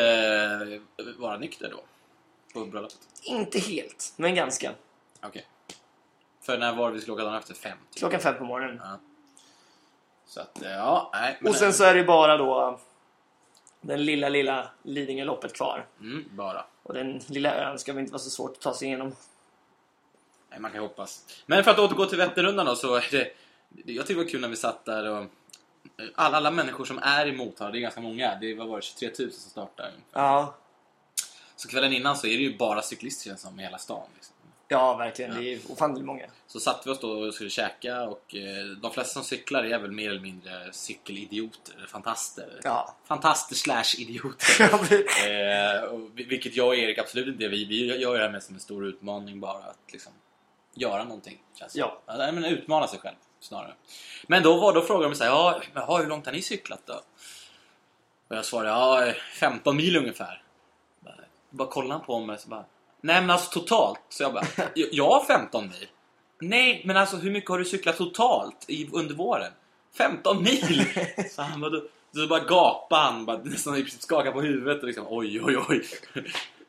[1.19, 1.81] vara nykter då?
[2.61, 2.99] På bröllopet?
[3.23, 4.73] Inte helt, men ganska.
[5.23, 5.47] Okej.
[6.41, 7.55] För när var det vi skulle åka dagen efter?
[7.55, 7.79] Fem?
[7.91, 7.99] Typ.
[7.99, 8.81] Klockan fem på morgonen.
[8.83, 8.99] Ja.
[10.27, 11.39] Så att, eh, ja, nej.
[11.45, 12.79] Och sen så är det bara då
[13.87, 15.87] den lilla, lilla Lidingöloppet kvar.
[16.01, 16.65] Mm, bara.
[16.83, 19.15] Och den lilla ön ska väl inte vara så svårt att ta sig igenom.
[20.51, 21.25] Nej, man kan hoppas.
[21.47, 23.31] Men för att återgå till Vätternrundan då så är det...
[23.85, 25.27] Jag tyckte det var kul när vi satt där och...
[26.15, 28.39] Alla, alla människor som är i Motala, det är ganska många.
[28.41, 29.93] Det var, det 23 000 som startade.
[30.13, 30.55] Ja,
[31.57, 34.09] Så kvällen innan så är det ju bara cyklister känns som i hela stan.
[34.15, 34.34] Liksom.
[34.75, 35.35] Ja verkligen.
[35.35, 36.27] Det är ofantligt många.
[36.47, 39.79] Så satte vi oss då och skulle käka och eh, de flesta som cyklar är
[39.79, 42.61] väl mer eller mindre cykelidioter, fantaster.
[42.65, 42.95] Ja.
[43.05, 44.63] Fantaster slash idioter.
[45.75, 47.49] eh, och, vi- vilket jag och Erik absolut inte är.
[47.49, 50.13] Vi, vi gör det här mest som en stor utmaning bara att liksom
[50.75, 51.39] göra någonting.
[51.59, 51.77] Känns.
[51.77, 51.99] Ja.
[52.07, 52.33] ja.
[52.33, 53.75] Men utmana sig själv snarare.
[54.27, 56.43] Men då, var, då frågade de så här, ja, men, ja, hur långt har ni
[56.43, 57.01] cyklat då?
[58.29, 60.43] Och jag svarade, ja, 15 mil ungefär.
[61.01, 61.15] Bara,
[61.51, 62.65] bara kollade han på mig så bara,
[63.05, 64.01] nej men alltså totalt.
[64.09, 65.89] Så jag bara, "Ja, jag har 15 mil.
[66.41, 69.53] Nej, men alltså hur mycket har du cyklat totalt i, under våren?
[69.99, 70.85] 15 mil!
[71.31, 71.71] Så han bara,
[72.11, 75.85] då bara gapade han, bara, nästan skakade på huvudet och liksom oj, oj, oj.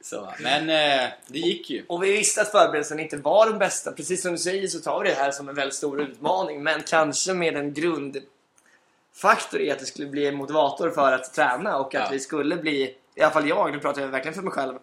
[0.01, 1.85] Så, men eh, det gick ju.
[1.87, 3.91] Och vi visste att förberedelsen inte var den bästa.
[3.91, 6.63] Precis som du säger så tar vi det här som en väldigt stor utmaning.
[6.63, 11.77] Men kanske med en grundfaktor i att det skulle bli en motivator för att träna
[11.77, 12.09] och att Ja.
[12.11, 14.73] vi skulle bli, i alla fall jag, nu pratar jag verkligen för mig själv,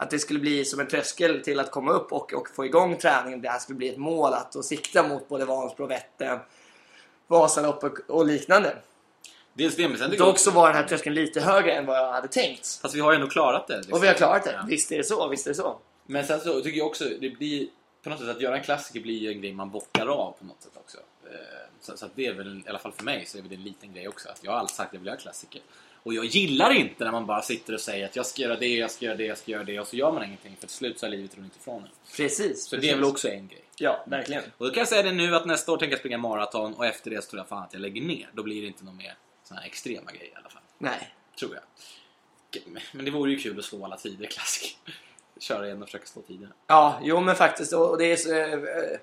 [0.00, 2.98] att det skulle bli som en tröskel till att komma upp och, och få igång
[2.98, 3.40] träningen.
[3.42, 6.38] Det här skulle bli ett mål att och sikta mot både Vansbro, Vättern,
[7.26, 8.76] Vasaloppet och, och liknande.
[9.52, 11.96] Dels det, men sen jag Dock så var den här tröskeln lite högre än vad
[11.96, 12.78] jag hade tänkt.
[12.82, 13.76] Fast vi har ju ändå klarat det.
[13.76, 13.94] liksom.
[13.94, 14.52] Och vi har klarat det.
[14.52, 14.64] Ja.
[14.68, 15.78] Visst är det så, visst är det så.
[16.06, 17.66] Men sen så tycker jag också, det blir
[18.02, 20.44] på något sätt att göra en klassiker blir ju en grej man bockar av på
[20.44, 20.98] något sätt också.
[20.98, 21.34] Eh,
[21.80, 23.62] Så, så att det är väl, i alla fall för mig, så är det en
[23.62, 24.28] liten grej också.
[24.28, 25.62] Att jag har alltid sagt att jag vill göra klassiker.
[26.02, 28.68] Och jag gillar inte när man bara sitter och säger att jag ska göra det,
[28.68, 30.76] jag ska göra det, jag ska göra det och så gör man ingenting för till
[30.76, 31.88] slut så har livet runnit ifrån en.
[32.16, 32.64] Precis.
[32.64, 32.92] Så det precis.
[32.92, 33.64] är väl också en grej.
[33.76, 34.42] Ja, verkligen.
[34.58, 36.86] Och då kan jag säga det nu att nästa år tänker jag springa maraton och
[36.86, 38.30] efter det så tror jag fan att jag lägger ner.
[38.32, 40.62] Då blir det inte någon mer såna här extrema grejer i alla fall.
[40.78, 41.14] Nej.
[41.38, 41.62] Tror jag.
[42.92, 44.76] Men det vore ju kul att slå alla tider klassiker.
[45.40, 46.52] Köra igen och försöka slå tiderna.
[46.66, 47.72] Ja, jo men faktiskt.
[47.72, 48.98] Och det är så, eh, eh,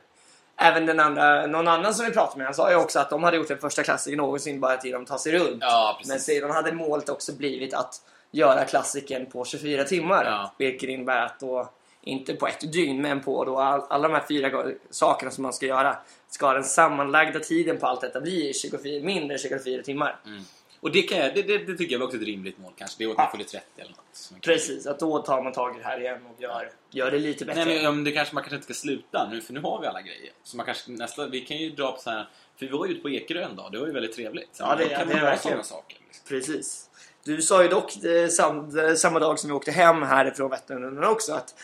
[0.58, 3.24] även den andra, någon annan som vi pratade med, han sa ju också att de
[3.24, 5.58] hade gjort den första klassiken någonsin bara till de tar sig runt.
[5.62, 6.00] Ja.
[6.08, 10.26] Men sedan hade målet också blivit att göra klassiken på 24 timmar.
[10.26, 10.52] Ja.
[10.58, 11.70] Vilket innebär att då,
[12.02, 15.54] inte på ett dygn, men på då all, alla de här fyra sakerna som man
[15.54, 15.98] ska göra,
[16.30, 20.16] ska den sammanlagda tiden på allt detta bli 24, mindre än 24 timmar.
[20.26, 20.44] Mm.
[20.86, 22.98] Och det, kan jag, det, det, det tycker jag är också ett rimligt mål kanske.
[22.98, 24.30] Det är åt man fyller 30 eller något.
[24.32, 27.20] man Precis, att då tar man tag i det här igen och gör, gör det
[27.20, 27.66] lite bättre.
[27.66, 29.88] Nej men um, det kanske man kanske inte ska sluta nu för nu har vi
[29.88, 30.32] alla grejer.
[30.44, 32.28] Så man kanske nästa, vi kan ju dra på så här.
[32.60, 34.56] För vi var ju ute på Ekerö en dag, det var ju väldigt trevligt.
[34.56, 35.98] Så Ja, det- kan vi är göra sådana saker.
[36.08, 36.26] Liksom.
[36.28, 36.90] Precis.
[37.24, 41.04] Du sa ju dock eh, sam, eh, samma dag som vi åkte hem härifrån Vätternrundan
[41.04, 41.56] också att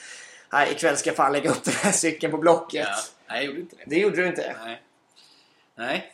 [0.54, 2.88] nej, ikväll ska jag fan lägga upp den här cykeln på Blocket.
[2.90, 2.96] Ja.
[3.30, 3.84] Nej, jag gjorde inte det.
[3.88, 4.56] Det gjorde du inte.
[4.64, 4.82] Nej.
[5.76, 6.14] Nej.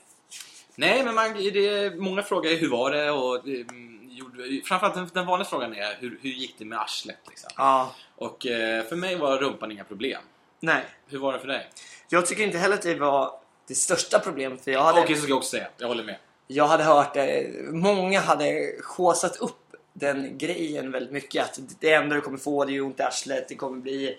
[0.80, 5.48] Nej, men man, det, många frågar hur var det och mm, gjorde, framförallt den, vanliga
[5.48, 7.50] frågan är hur, hur gick det med arslet liksom?
[7.58, 7.96] Ja.
[8.16, 10.22] Och eh, för mig var rumpan inga problem.
[10.60, 10.84] Nej.
[11.08, 11.70] Hur var det för dig?
[12.10, 14.64] Jag tycker inte heller att det var det största problemet.
[14.64, 15.68] För jag hade, Okej, så ska jag också säga.
[15.78, 16.16] Jag håller med.
[16.48, 17.52] jag hade hört det.
[17.72, 21.44] Många hade håsat upp den grejen väldigt mycket.
[21.44, 23.50] Att det enda du kommer få det är ont i arslet.
[23.50, 24.14] Det kommer bli eh,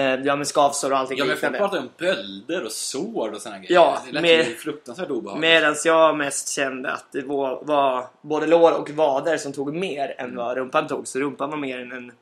[0.00, 3.58] ja, men skavsår och allting Ja, men folk pratar om bölder och sår och såna
[3.58, 3.74] grejer.
[3.74, 5.40] Ja, det med- fruktansvärt obehagligt.
[5.40, 10.14] Medan jag mest kände att det var, var både lår och vader som tog mer
[10.18, 11.08] än vad rumpan tog.
[11.08, 12.12] Så rumpan var mer en,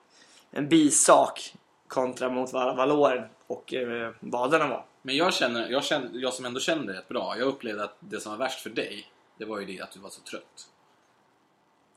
[0.51, 1.55] en, bisak
[1.89, 4.85] kontra mot vad, vad låren och eh, vaderna var.
[5.03, 7.97] Men jag känner, jag känner, jag som ändå känner det rätt bra, jag upplevde att
[7.99, 9.07] det som var värst för dig,
[9.39, 10.69] det var ju det att du var så trött.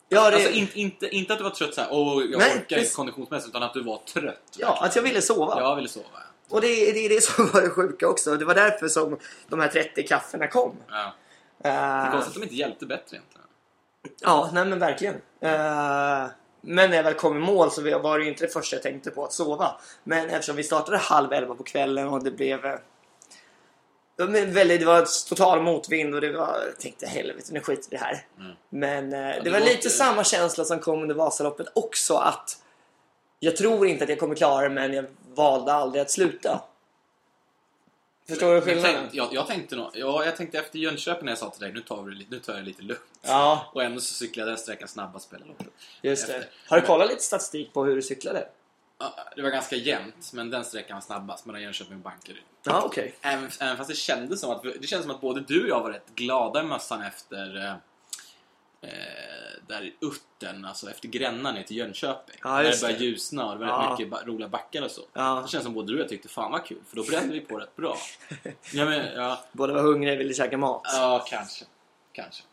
[0.09, 2.75] Ja, det, Alltså inte, inte, inte att du var trött såhär, åh jag Nej, orkar
[2.75, 2.95] precis.
[2.95, 4.41] konditionsmässigt, utan att du var trött.
[4.57, 5.59] ja, att jag ville sova.
[5.59, 6.05] Jag ville sova.
[6.49, 8.35] Och det, det är det som var det sjuka också.
[8.35, 10.75] Det var därför som de här 30 kafferna kom.
[10.87, 11.13] Ja.
[11.63, 13.47] Det Uh, konstigt att de inte hjälpte bättre egentligen.
[14.21, 15.15] ja, nej men verkligen.
[15.41, 16.25] Eh,
[16.61, 18.83] men när jag väl kom i mål så var det ju inte det första jag
[18.83, 19.75] tänkte på att sova.
[20.03, 22.79] Men eftersom vi startade halv elva på kvällen och det blev...
[24.17, 27.60] det var väldigt, det var ett total motvind och det var, jag tänkte helvete nu
[27.60, 28.25] skiter vi det här.
[28.39, 28.51] Mm.
[28.69, 32.15] Men eh, det, det var var lite inte- samma känsla som kom under Vasaloppet också
[32.15, 32.62] att
[33.39, 36.62] jag tror inte att jag kommer klara det men jag valde aldrig att sluta.
[38.28, 38.95] Förstår du skillnaden?
[39.01, 41.73] tänk, jag, jag, tänkte nog, ja, jag tänkte efter Jönköping när jag sa till dig,
[41.73, 43.01] nu tar, vi det, nu tar jag det lite lugnt.
[43.21, 45.38] Ja, Och ändå så cyklade jag den sträckan snabbast på
[46.01, 46.47] just det.
[46.67, 48.47] Har du kollat lite statistik på hur du cyklade?
[49.36, 52.43] Det var ganska jämnt, men den sträckan var snabbast mellan Jönköping och Bankeryd.
[52.63, 53.15] Ja, okej.
[53.21, 55.81] Även, även fast det kändes som att det kändes som att både du och jag
[55.81, 57.71] var rätt glada i mössan efter eh,
[58.81, 62.36] eh, där i Uttern, alltså efter Gränna ner till Jönköping.
[62.43, 63.05] Ja, när det började det.
[63.05, 63.91] ljusna och det var Ja.
[63.91, 65.01] rätt mycket roliga backar och så.
[65.13, 65.41] Ja.
[65.45, 67.39] Det känns som både du och jag tyckte fan vad kul, för då brände vi
[67.39, 67.97] på rätt bra.
[68.73, 70.81] ja, men, ja, Båda var hungriga och ville käka mat.
[70.86, 71.65] ja, kanske.
[72.12, 72.43] Kanske.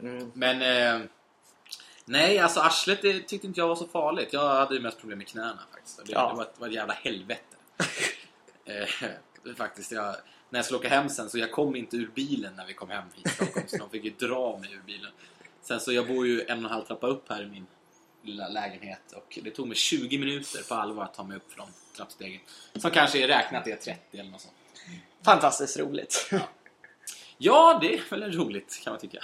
[0.00, 0.32] Mm.
[0.34, 1.06] Men eh,
[2.04, 4.32] nej, alltså arslet det tyckte inte jag var så farligt.
[4.32, 5.96] Jag hade ju mest problem med knäna faktiskt.
[6.06, 6.28] Det, Ja.
[6.30, 7.56] det var, ett, var ett jävla helvete.
[8.64, 10.16] eh, faktiskt, jag,
[10.50, 12.90] när jag skulle åka hem sen så jag kom inte ur bilen när vi kom
[12.90, 13.68] hem hit Stockholm.
[13.68, 15.10] så de fick ju dra mig ur bilen.
[15.62, 17.66] Sen så jag bor ju en och en halv trappa upp här i min
[18.22, 21.68] lilla lägenhet och det tog mig 20 minuter på allvar att ta mig upp från
[21.96, 22.40] trappstegen.
[22.76, 24.54] Som kanske är räknat är 30 eller något sånt.
[25.24, 26.30] Fantastiskt roligt.
[27.38, 29.18] Ja, det är väl roligt kan man tycka.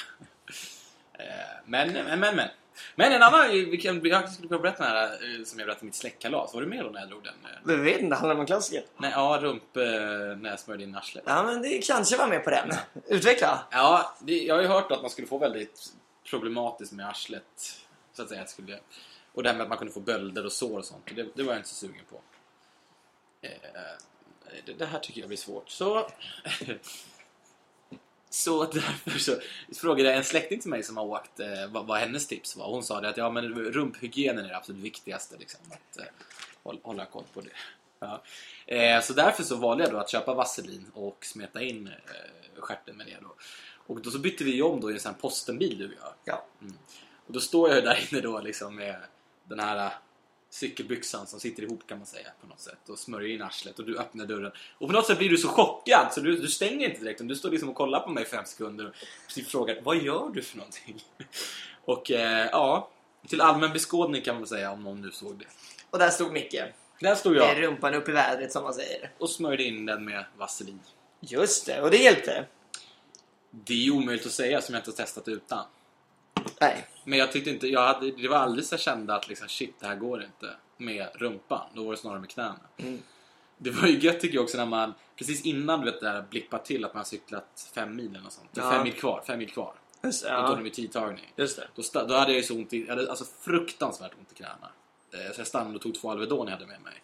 [1.13, 1.25] Eh,
[1.65, 2.49] Men, men, men,
[2.97, 3.13] men.
[3.13, 5.95] En annan, vi kan, jag skulle kunna berätta den här eh, som jag berättade mitt
[5.95, 6.55] släktkalas.
[6.55, 7.35] Var du med då när jag drog den?
[7.63, 8.85] Men vet inte, handlar det om en klassiker?
[8.97, 11.25] Nej, ja, rump eh, när jag smörjde in arslet.
[11.27, 12.71] Ja, men det kanske var med på den.
[13.07, 13.67] Utveckla.
[13.71, 15.93] Ja, det, jag har ju hört att man skulle få väldigt
[16.31, 17.79] problematiskt med arslet.
[18.13, 18.43] Så att säga.
[18.43, 18.79] Att skulle,
[19.35, 21.11] och det här med att man kunde få bölder och sår och sånt.
[21.15, 22.21] Det, det var jag inte så sugen på.
[23.43, 23.51] Eh,
[24.67, 25.71] det, det här tycker jag blir svårt.
[25.71, 26.09] Så...
[28.31, 29.37] Så därför så
[29.81, 32.67] frågade jag en släkting till mig som har åkt eh, vad, vad hennes tips var.
[32.67, 35.37] Hon sa det att ja, men rumphygienen är det absolut viktigaste.
[35.39, 36.05] Liksom, att eh,
[36.63, 37.51] hålla, hålla koll på det.
[37.99, 38.23] Ja.
[38.67, 42.97] Eh, så därför så valde jag då att köpa vaselin och smeta in eh, stjärten
[42.97, 43.17] med det.
[43.23, 43.35] Då.
[43.87, 46.15] Och då så bytte vi om då i en sån här postenbil du och jag.
[46.25, 46.47] Ja.
[47.27, 48.97] Och då står jag ju där inne då liksom med
[49.45, 49.93] den här
[50.51, 53.85] cykelbyxan som sitter ihop kan man säga på något sätt och smörjer in arslet och
[53.85, 54.53] du öppnar dörren.
[54.79, 57.37] Och på något sätt blir du så chockad så du, du stänger inte direkt du
[57.37, 58.95] står liksom och kollar på mig i fem sekunder och
[59.27, 61.05] precis frågar vad gör du för någonting?
[61.85, 62.91] Och eh, ja,
[63.29, 65.45] till allmän beskådning kan man säga om någon nu såg det.
[65.91, 66.63] Och där stod Micke.
[67.01, 69.11] Där stod Med jag rumpan upp i vädret som man säger.
[69.19, 70.81] och smörjde in den med vaselin.
[71.21, 72.47] Just det, och det hjälpte.
[73.51, 75.65] Det är omöjligt att säga som jag inte har testat utan.
[76.61, 76.87] Nej.
[77.05, 79.75] Men jag tyckte inte, jag hade, det var aldrig så jag kände att liksom, shit,
[79.81, 81.67] det här går inte med rumpan.
[81.75, 82.61] Då var det snarare med knäna.
[82.77, 83.03] Mm.
[83.59, 86.25] Det var ju gött tycker jag också när man, precis innan du vet det här
[86.31, 88.51] blippar till att man har cyklat fem mil eller något sånt.
[88.53, 88.71] Ja.
[88.71, 89.75] Fem mil kvar, fem mil kvar.
[90.03, 90.55] Just det, Då tog ja.
[90.55, 91.33] de ju tidtagning.
[91.37, 91.69] Just det.
[91.75, 94.71] Då, då hade jag ju så ont i, jag hade alltså fruktansvärt ont i knäna.
[95.15, 97.03] Eh, Så jag stannade och tog två Alvedon jag hade med mig.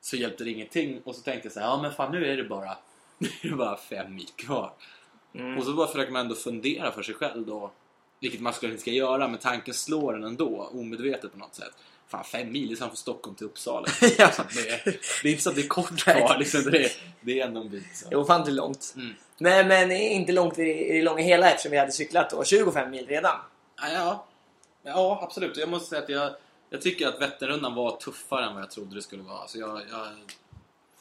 [0.00, 2.36] Så hjälpte det ingenting och så tänkte jag så här, ja men fan nu är
[2.36, 2.76] det bara,
[3.18, 4.72] nu är det bara fem mil kvar.
[5.34, 5.58] Mm.
[5.58, 7.72] Och så bara försöker man ändå fundera för sig själv då.
[8.20, 11.72] Vilket man skulle inte ska göra, men tanken slår en ändå, omedvetet på något sätt.
[12.08, 13.86] Fan, fem mil är som från Stockholm till Uppsala.
[14.18, 14.30] Ja.
[14.54, 16.62] Det, är, det är inte så att det är kort kvar, liksom.
[16.62, 17.96] det, är, det är ändå en bit.
[17.96, 18.08] Så.
[18.08, 18.94] Det är långt.
[18.96, 19.14] Mm.
[19.38, 23.06] Nej, men inte långt i det långa hela eftersom vi hade cyklat då 25 mil
[23.06, 23.36] redan.
[23.76, 24.26] Ja, ja.
[24.82, 25.56] ja, absolut.
[25.56, 26.32] Jag måste säga att jag,
[26.70, 29.48] jag tycker att Vätternrundan var tuffare än vad jag trodde det skulle vara.
[29.48, 29.80] Så jag...
[29.90, 30.06] jag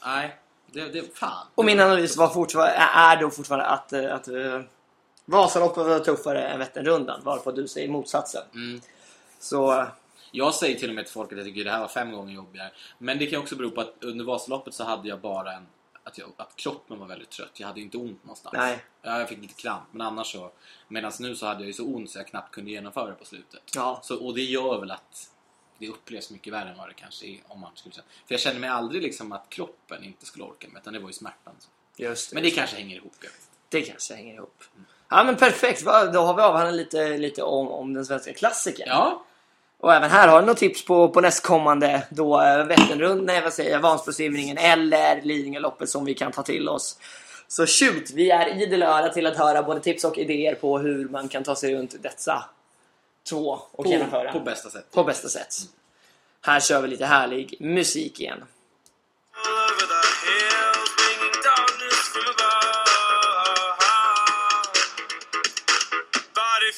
[0.06, 0.36] nej,
[0.71, 1.17] det, det...
[1.17, 1.47] Fan.
[1.56, 4.62] Och min analys var fortfarande, är då fortfarande att, eh, att uh,
[5.25, 7.21] Vasaloppet var tuffare än Vätternrundan.
[7.23, 8.43] Varpå du säger motsatsen.
[8.53, 8.81] Mm.
[9.39, 9.88] Så
[10.31, 12.33] Jag säger till och med till folk att jag tycker det här var fem gånger
[12.33, 12.71] jobbigare.
[12.97, 15.65] Men det kan också bero på att under Vasaloppet så hade jag bara en
[16.03, 17.59] att, jag, att kroppen var väldigt trött.
[17.59, 18.53] Jag hade ju inte ont någonstans.
[18.57, 18.83] Nej.
[19.01, 20.51] Ja, jag fick lite kramp, men annars så...
[20.88, 23.25] Medan nu så hade jag ju så ont så jag knappt kunde genomföra det på
[23.25, 23.62] slutet.
[23.75, 23.99] Ja.
[24.03, 25.29] Så, och det gör väl att
[25.77, 28.05] det upplevs mycket värre än vad det kanske är om man skulle säga.
[28.25, 31.07] För jag kände mig aldrig liksom att kroppen inte skulle orka med, utan det var
[31.09, 31.53] ju smärtan.
[31.97, 32.33] Just det.
[32.33, 33.15] Men det kanske hänger ihop.
[33.69, 34.63] Det kanske hänger ihop.
[35.15, 38.88] Ja men perfekt, då har vi avhandlat lite, lite om, om den svenska klassikern.
[38.88, 39.23] Ja,
[39.80, 43.54] Och även här har du något tips på, på nästkommande då äh, Vätternrundan, nej vad
[43.54, 46.97] säger jag, Vansbrosimningen eller Lidingöloppet som vi kan ta till oss.
[47.47, 51.10] Så shoot, vi är idel öra till att höra både tips och idéer på hur
[51.10, 52.45] man kan ta sig runt dessa
[53.30, 54.91] två och på, genomföra på bästa sätt.
[54.91, 55.56] på bästa sätt.
[56.41, 58.43] Här kör vi lite härlig musik igen.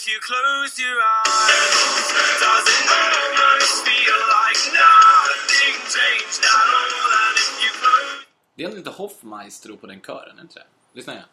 [0.08, 2.06] You close your eyes,
[2.44, 6.94] does it almost feel like nothing changed at all?
[7.22, 10.66] And if you close Det är lite Hoffmaestro på den kören, inte det?
[10.94, 11.26] Lyssna igen.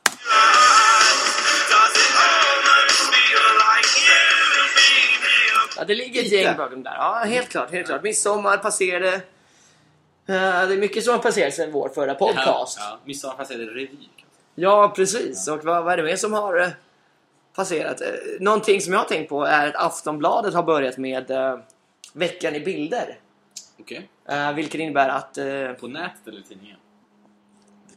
[5.76, 6.94] Ja, det ligger ett gäng bakom där.
[6.94, 7.70] Ja, helt klart.
[7.70, 8.02] Helt klart.
[8.02, 9.14] Midsommar passerade.
[9.14, 9.22] Eh,
[10.26, 12.78] det är mycket som har passerat sedan vår förra podcast.
[12.78, 12.98] Ja, ja.
[13.04, 14.08] Midsommar passerade revy.
[14.54, 15.48] Ja, precis.
[15.48, 16.68] Och vad, vad är det mer som har eh,
[17.54, 18.00] passerat?
[18.00, 18.08] Eh,
[18.40, 21.58] Någonting som jag har tänkt på är att Aftonbladet har börjat med eh,
[22.12, 23.18] Veckan i bilder.
[23.80, 24.08] Okej.
[24.28, 26.76] Eh, vilket innebär att eh, På nätet eller i tidningen?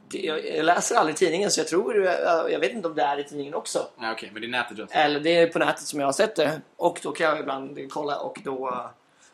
[0.07, 2.11] det, jag, jag läser aldrig tidningen så jag tror, eh,
[2.51, 3.87] jag vet inte om det är i tidningen också.
[3.97, 6.13] Nej, okej, men det är nätet du Eller det är på nätet som jag har
[6.13, 6.61] sett det.
[6.75, 8.85] Och då kan jag ibland kolla och då, eh,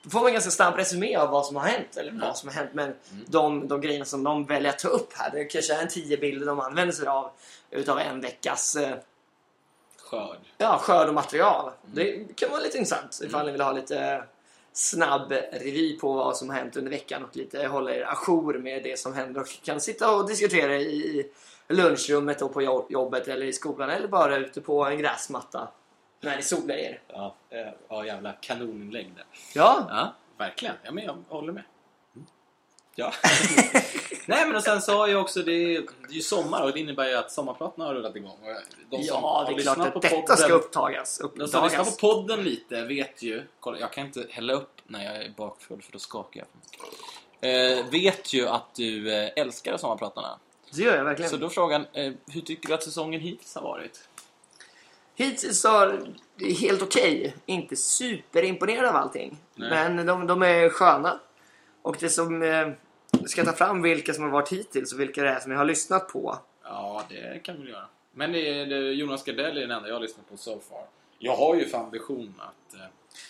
[0.04, 1.98] då får man en ganska snabb resumé av vad som har hänt.
[1.98, 2.70] Eller vad som har hänt.
[2.74, 2.94] Men
[3.28, 5.32] de, de grejerna som de väljer att ta upp här.
[5.32, 7.32] Det kanske är en tio bilder de använder sig av.
[7.72, 8.96] Utav en veckas eh,
[10.12, 10.38] Skörd.
[10.58, 11.71] ja, skörd och material.
[11.86, 14.24] Det kan vara lite intressant ifall ni vill ha lite
[14.74, 18.84] snabb revy på vad som har hänt under veckan och lite hålla er ajour med
[18.84, 21.30] det som händer och kan sitta och diskutera i
[21.67, 25.67] lunchrummet och på jo- jobbet eller i skolan eller bara ute på en gräsmatta
[26.21, 27.02] när ni solar er.
[27.08, 29.26] Ja, eh, ja jävla kanoninlägg där.
[29.56, 30.76] Ja, Ja, verkligen.
[30.84, 31.63] Ja, men jag håller med.
[32.95, 33.13] Ja.
[34.25, 35.75] Nej, men och sen så har ju också det, det
[36.10, 38.38] är ju sommar och det innebär ju att sommarpratarna har rullat igång.
[38.41, 38.56] Och
[38.89, 41.21] De som ja det är klart på att detta podden- ska upptagas.
[41.36, 43.43] De som lyssnar på podden lite vet ju...
[43.60, 46.47] Kolla, jag kan inte hälla upp när jag är bakfull för då skakar jag.
[47.80, 50.39] Eh, vet ju att du eh, älskar sommarpratarna.
[50.73, 51.32] Det gör jag verkligen.
[51.32, 54.10] Så då frågan, eh, hur tycker du att säsongen hittills har varit?
[55.15, 57.36] Hittills har det är helt okej.
[57.45, 59.38] Inte superimponerad av allting.
[59.56, 59.69] Nej.
[59.69, 61.19] Men de, de är sköna.
[61.82, 62.67] Och det som eh,
[63.26, 65.65] ska ta fram vilka som har varit hittills och vilka det är som jag har
[65.65, 66.38] lyssnat på.
[66.63, 67.86] Ja, det kan vi göra.
[68.13, 70.84] Men det det, Jonas Gardell är den enda jag har lyssnat på so far.
[71.20, 72.74] Jag har ju för ambition att...
[72.74, 72.86] Eh,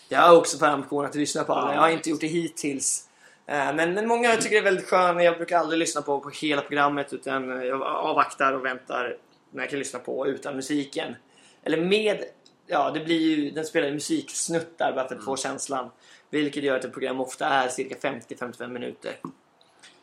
[0.10, 1.68] Jag har också för ambition att lyssna på alla.
[1.70, 3.08] Ja, Jag har inte gjort det hittills.
[3.46, 5.24] Eh, Men, men många tycker det är väldigt skönt.
[5.24, 9.18] Jag brukar aldrig lyssna på, på hela programmet utan jag avvaktar och väntar
[9.52, 11.16] när jag kan lyssna på utan musiken.
[11.64, 12.24] Eller med...
[12.72, 13.52] Ja, det blir ju...
[13.52, 15.90] Den spelar ju musiksnuttar bara för att få känslan.
[16.30, 19.20] Vilket gör att ett program ofta är cirka 50-55 minuter.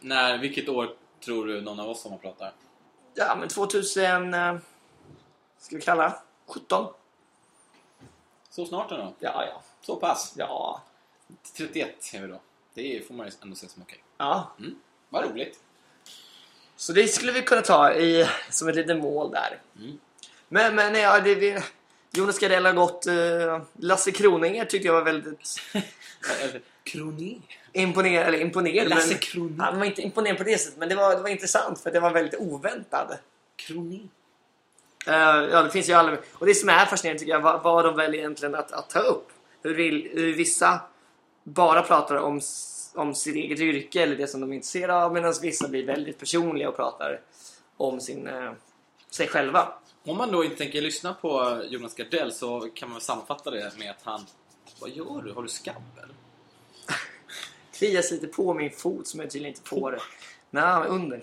[0.00, 0.90] när, vilket år
[1.24, 2.52] tror du någon av oss sommarpratar?
[3.14, 4.34] Ja, men 2000...
[4.34, 4.56] eh,
[5.58, 6.86] Ska vi kalla 17?
[8.50, 8.96] Så snart då?
[9.18, 9.62] Ja, ja.
[9.80, 10.34] Så pass?
[10.36, 10.82] Ja.
[11.56, 12.40] 31 är vi då.
[12.74, 14.02] Det får man ju ändå se som okej.
[14.18, 14.52] Ja.
[15.08, 15.60] Vad roligt.
[16.76, 19.60] Så det skulle vi kunna ta i, som ett litet mål där.
[19.78, 19.98] Mm.
[20.48, 21.62] Men, men ja, det, vi,
[22.12, 23.06] Jonas Gardell har gått...
[23.06, 25.60] Uh, Lasse Kroninger tyckte jag var väldigt
[26.84, 27.36] Kroné.
[27.72, 28.26] imponerad.
[28.26, 28.88] Eller imponerad.
[28.88, 29.64] Lasse men, Kronér.
[29.64, 32.00] Han var inte imponerad på det sättet, men det var, det var intressant för det
[32.00, 33.20] var väldigt oväntat.
[33.56, 34.00] Kroné.
[35.06, 35.14] Eh,
[35.52, 36.16] ja, det finns ju alla...
[36.32, 38.98] Och det som är fascinerande tycker jag, vad, vad de väljer egentligen att, att ta
[38.98, 39.28] upp.
[39.62, 40.80] Hur, vill, hur vissa
[41.44, 42.40] bara pratar om,
[42.94, 46.18] om sitt eget yrke eller det som de är intresserade av medan vissa blir väldigt
[46.18, 47.20] personliga och pratar
[47.76, 48.52] om sin, eh,
[49.10, 49.68] sig själva.
[50.04, 53.72] Om man då inte tänker lyssna på Jonas Gardell så kan man väl sammanfatta det
[53.78, 54.26] med att han...
[54.80, 55.32] Vad gör du?
[55.32, 56.14] Har du skabb eller?
[57.72, 60.02] Klias lite på min fot som jag tydligen inte får.
[60.50, 61.22] Nej, under.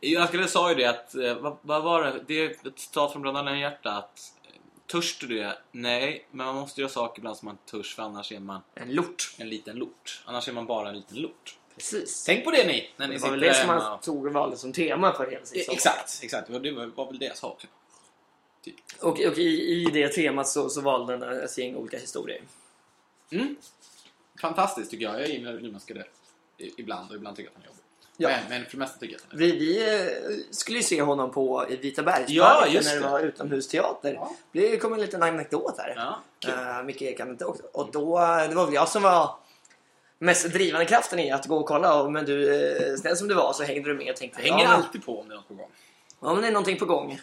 [0.00, 1.14] Jonas Gardell sa ju det att...
[1.14, 2.24] eh, Vad, vad var det?
[2.26, 4.32] Det är ett citat från Bröderna Lejonhjärta att...
[4.44, 4.50] eh,
[4.92, 5.58] Törs du det?
[5.72, 8.94] Nej, men man måste göra saker ibland som man törs för annars är man En
[8.94, 9.34] lort.
[9.38, 10.22] en liten lort.
[10.26, 11.56] Annars är man bara en liten lort.
[11.74, 12.24] Precis.
[12.24, 12.90] Tänk på det ni!
[12.96, 15.30] När ni Det var väl det som han och- tog och valde som tema för
[15.30, 15.74] hela sin Eh.
[15.74, 16.46] Exakt, exakt.
[16.46, 17.66] Det var- väl det jag sa också.
[18.64, 18.74] Typ.
[19.00, 22.42] Och, och i, i det temat så, så valde han ett gäng olika historier.
[23.32, 23.56] Mm.
[24.40, 25.20] Fantastiskt tycker jag.
[25.20, 25.52] Jag gillar
[25.86, 26.04] Gardell.
[26.58, 27.80] I- Ibland och ibland tycker jag att han är jobbig.
[28.16, 28.28] Ja.
[28.28, 30.82] Men, men för det mesta tycker jag att han är Vi, vi eh, skulle ju
[30.82, 33.08] se honom på i Vita bergsparken Ja, när det det.
[33.10, 34.12] var utomhusteater.
[34.14, 34.36] Ja.
[34.52, 35.92] Det kom en liten anekdot här.
[35.96, 36.54] Ja, kul.
[36.54, 37.38] Uh, Micke Ekan.
[37.72, 39.34] Och då, eh, det var väl jag som var
[40.18, 42.08] mest drivande kraften i att gå och kolla.
[42.08, 44.64] Men du, eh, snäll som du var så hängde du med och tänkte Jag hänger
[44.64, 45.70] ja, men, alltid på om det är något på gång.
[46.20, 47.20] Ja, men det är någonting på gång.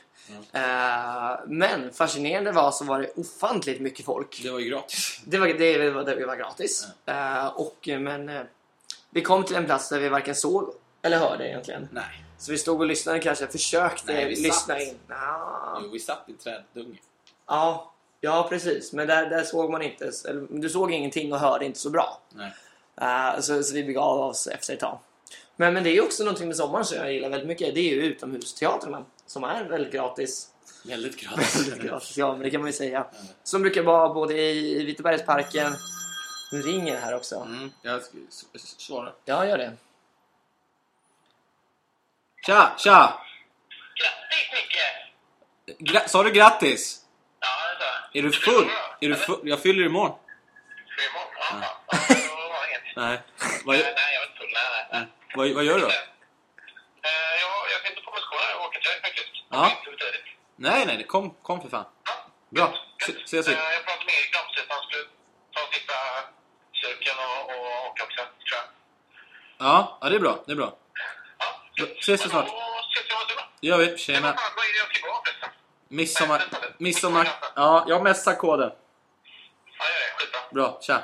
[0.51, 4.39] Eh, men fascinerande var så var det ofantligt mycket folk.
[4.43, 5.21] Det var ju gratis.
[5.25, 6.87] Det var, det var, det var gratis.
[7.05, 8.41] Eh, och, eh, men eh,
[9.09, 11.87] vi kom till en plats där vi varken såg eller hörde egentligen.
[11.91, 12.23] Nej.
[12.37, 14.81] Så vi stod och lyssnade kanske, försökte Nej, vi lyssna satt.
[14.81, 14.97] in.
[15.07, 15.79] Ja.
[15.83, 16.97] Jo, vi satt i en träddunge.
[17.47, 18.93] Ja, ja precis.
[18.93, 22.21] Men där, där såg man inte, eller, du såg ingenting och hörde inte så bra.
[22.29, 22.51] Nej.
[23.41, 24.99] Så, så vi begav oss efter ett tag.
[25.59, 27.75] Men, men det är ju också någonting med sommaren som jag gillar väldigt mycket.
[27.75, 30.47] Det är ju utomhusteatrarna som är väldigt gratis.
[30.85, 31.55] Väldigt gratis.
[31.67, 33.07] Väldigt gratis, ja men det kan man ju säga.
[33.43, 35.75] Som brukar vara både i, Vitebergsparken.
[36.51, 37.35] Nu ringer det här också.
[37.35, 39.11] Mm, jag ska s- s- svara.
[39.25, 39.73] Ja, gör det.
[42.45, 43.19] Tja, tja!
[43.99, 45.91] Grattis Micke!
[45.91, 47.01] Gra- sa du grattis?
[47.39, 47.47] Ja,
[47.79, 48.19] det sa jag.
[48.19, 48.69] Är du full?
[49.01, 49.39] Är du full?
[49.43, 50.15] Jag fyller imorgon.
[50.97, 51.33] För imorgon?
[51.61, 52.15] Ja, ja.
[52.95, 53.21] Nej.
[53.65, 53.93] Vad, nej.
[55.37, 55.87] Vad, vad gör du då?
[55.87, 55.93] Eh,
[57.41, 59.27] jag, jag inte på motion här och åka till dig faktiskt.
[59.49, 59.71] Ja.
[60.55, 61.85] Nej, nej, kom, kom för fan.
[62.05, 62.13] Ja.
[62.49, 62.73] Bra.
[63.25, 63.53] Ses vi.
[63.53, 64.67] Eh, Jag pratade med Erik Ramstedt.
[64.69, 65.03] Han skulle
[65.55, 65.93] ta sista
[66.81, 68.65] cirkeln och, och åka också, tror jag.
[69.67, 70.43] Ja, ja, det är bra.
[70.45, 70.77] Det är bra.
[71.75, 71.85] Ja.
[71.99, 72.49] Ses vi snart.
[72.49, 72.53] Om.
[73.61, 73.97] Det gör vi.
[73.97, 74.27] Tjena.
[74.55, 75.49] vad är det jag förresten?
[75.87, 76.43] Midsommar.
[76.77, 77.27] Midsommar.
[77.55, 78.71] Ja, jag messar koden.
[79.79, 80.23] Ja, gör det.
[80.23, 80.39] Skitbra.
[80.51, 80.79] Bra.
[80.81, 81.03] Tja.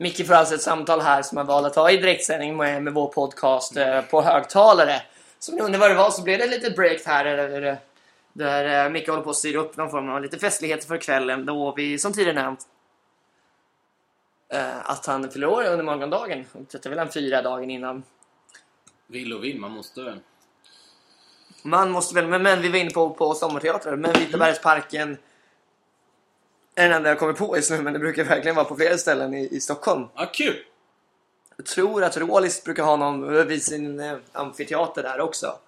[0.00, 2.94] Micke får alltså ett samtal här som han valde att ta i direktsändning med, med
[2.94, 5.02] vår podcast eh, på högtalare.
[5.38, 7.78] Så om ni undrar vad det var så blev det lite break här där, där,
[8.32, 11.46] där eh, Micke håller på att styra upp någon form av lite festligheter för kvällen
[11.46, 12.60] då vi som tidigare nämnt
[14.52, 16.44] eh, att han fyller år under morgondagen.
[16.52, 18.02] Och Detta är väl en fyra dagen innan.
[19.06, 20.18] Vill och vill, man måste.
[21.62, 25.16] Man måste väl, men, men vi var inne på, på sommarteatrar, men Vitabergsparken
[26.78, 28.98] är den enda jag kommer på just nu, men det brukar verkligen vara på flera
[28.98, 30.06] ställen i, i Stockholm.
[30.14, 30.56] Ja, kul!
[31.56, 35.58] Jag tror att Rålis brukar ha någon vid sin eh, amfiteater där också.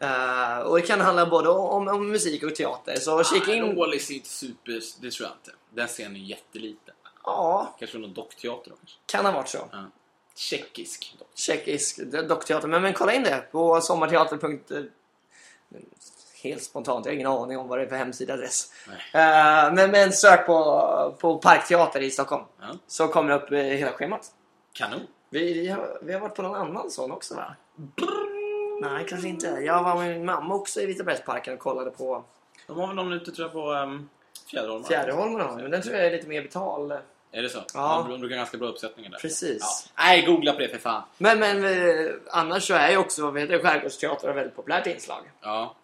[0.00, 2.96] Eh, och det kan handla både om, om musik och teater.
[2.96, 3.64] Så kika in.
[3.64, 4.80] Rålis är inte super...
[5.00, 5.52] Det tror jag inte.
[5.70, 6.94] Den scenen är jätteliten.
[7.24, 8.96] Ja, Kanske någon dockteater då kanske.
[9.06, 9.68] kan ha varit så.
[9.72, 9.84] Ja.
[10.36, 11.16] Tjeckisk.
[11.34, 12.68] Tjeckisk dockteater.
[12.68, 14.38] Men, men kolla in det på sommarteater.
[16.46, 18.72] Helt spontant, jag har ingen aning om vad det är för hemsidaadress.
[18.88, 19.24] Nej.
[19.24, 22.44] Eh, men, men sök på, på Parkteater i Stockholm.
[22.60, 22.66] Ja.
[22.86, 24.32] Så kommer det upp eh, hela schemat.
[24.72, 25.00] Kanon.
[25.30, 27.54] Vi, vi, har, vi har varit på någon annan sån också va?
[28.82, 29.46] Nej, kanske inte.
[29.46, 32.24] Jag var med min mamma också i Vitabergsparken och kollade på
[32.66, 34.08] De har väl någon ute tror jag på um,
[34.50, 34.82] Fjäderholm?
[34.82, 34.88] va?
[34.88, 35.40] Fjäderholmen.
[35.40, 36.92] har vi, Men den tror jag är lite mer betal.
[37.32, 37.58] Är det så?
[37.74, 38.06] Ja.
[38.10, 39.18] De brukar ganska bra uppsättningar där.
[39.18, 39.58] Precis.
[39.60, 40.02] Ja.
[40.04, 41.02] Nej, googla på det för fan.
[41.18, 44.86] Men, men eh, annars så är ju också vad heter det, skärgårdsteater ett väldigt populärt
[44.86, 45.20] inslag.
[45.40, 45.74] Ja.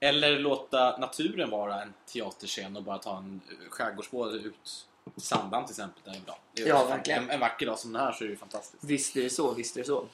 [0.00, 4.86] Eller låta naturen vara en teaterscen och bara ta en eh, skärgårdsbåt ut
[5.16, 6.02] i Sandhamn till exempel.
[6.04, 6.38] Det är bra.
[6.52, 7.22] Det är Ja, verkligen.
[7.24, 8.84] En, en vacker dag som den här så är det ju fantastiskt.
[8.84, 10.06] Visst är det så, visst är det så.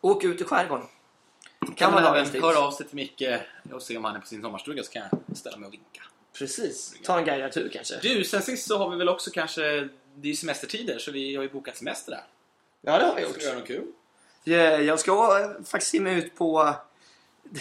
[0.00, 0.86] Åk ut i skärgården.
[1.76, 3.22] Kan man även höra av sig till Micke
[3.72, 6.02] och se om han är på sin sommarstuga så kan jag ställa mig och vinka.
[6.38, 6.94] Precis.
[7.04, 7.98] Ta en guidad tur kanske.
[8.02, 9.62] Du, sen sist så har vi väl också kanske...
[10.14, 12.24] Det är ju semestertider så vi har ju bokat semester där.
[12.80, 13.58] Ja, det har vi Ska vi göra gjort.
[13.58, 13.92] något kul?
[14.44, 16.74] Jag jag ska eh, faktiskt ge mig ut på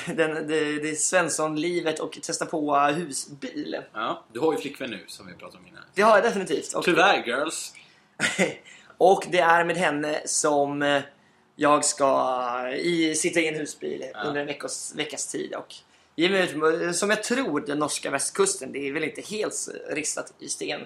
[0.06, 3.82] den, det, det Svensson-livet och testa på husbil.
[3.94, 5.84] Ja, du har ju flickvän nu som vi pratade om innan.
[5.94, 6.74] Det har jag definitivt.
[6.74, 7.74] Och, Tyvärr girls.
[8.98, 11.02] och det är med henne som
[11.56, 14.20] jag ska i, sitta i en husbil Ja.
[14.24, 15.56] under en veckos, veckas tid.
[15.56, 15.76] Och
[16.16, 18.72] ge mig ut, som jag tror, den norska västkusten.
[18.72, 19.56] Det är väl inte helt
[19.90, 20.82] ristat i sten.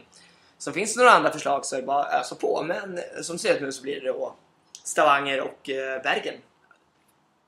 [0.58, 2.64] Så finns det några andra förslag så är det bara att ösa på.
[2.68, 4.36] Men som ser ut nu så blir det då
[4.84, 6.36] Stavanger och eh, Bergen.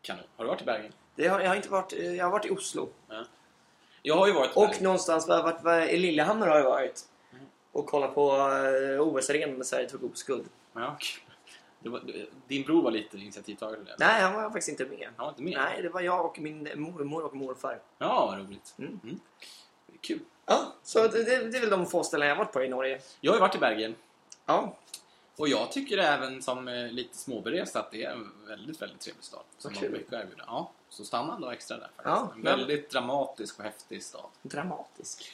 [0.02, 0.24] Kanon.
[0.38, 0.91] Har du varit i Bergen?
[1.15, 2.89] Det har, jag, har inte varit, eh, jag har varit i Oslo.
[4.01, 7.01] Jag har ju varit Och någonstans var, var, var, i Lillehammer har jag varit.
[7.34, 7.45] Mm.
[7.71, 10.45] Och kollat på eh, OS-arenan när Sverige tog OS-guld.
[10.73, 10.97] Ja,
[11.89, 12.01] var,
[12.47, 13.95] din bror var lite initiativtagare till det.
[13.99, 15.08] Nej, han var faktiskt inte med.
[15.15, 15.54] Han var inte med?
[15.54, 17.80] Nej, det var jag och min mormor och morfar.
[17.97, 18.75] Ja, vad roligt.
[18.78, 19.19] Mm.
[19.93, 20.19] Är kul.
[20.45, 22.70] Ja, så det, det, det är väl de få ställen jag har varit på i
[22.70, 23.01] Norge.
[23.22, 23.95] Jag har ju varit i Bergen.
[24.45, 24.78] Ja,
[25.38, 29.23] Och jag tycker även som eh, lite småberest att det är en väldigt, väldigt trevlig
[29.23, 29.41] stad.
[29.57, 29.91] Som Vad har kul.
[29.97, 30.43] mycket att erbjuda.
[30.47, 32.05] Ja, så stanna då extra där faktiskt.
[32.05, 34.25] Ja, en men- väldigt dramatisk och häftig stad.
[34.41, 35.31] dramatisk.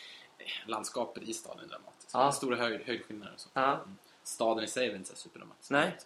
[0.65, 2.09] Landskapet i staden är dramatiskt.
[2.13, 2.31] Ja.
[2.31, 3.49] Stora höjd, höjdskillnader och så.
[3.53, 3.79] Ja.
[4.23, 5.69] Staden i sig är väl inte så superdramatisk.
[5.69, 5.97] Nej.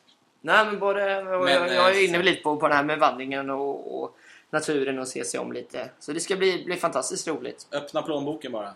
[0.42, 1.22] Nej, men både...
[1.38, 4.18] och jag, jag är eh, inne lite på, på det här med vandringen och, och
[4.50, 5.90] naturen och se sig om lite.
[6.00, 7.68] Så det ska bli, bli fantastiskt roligt.
[7.72, 8.74] Öppna plånboken bara.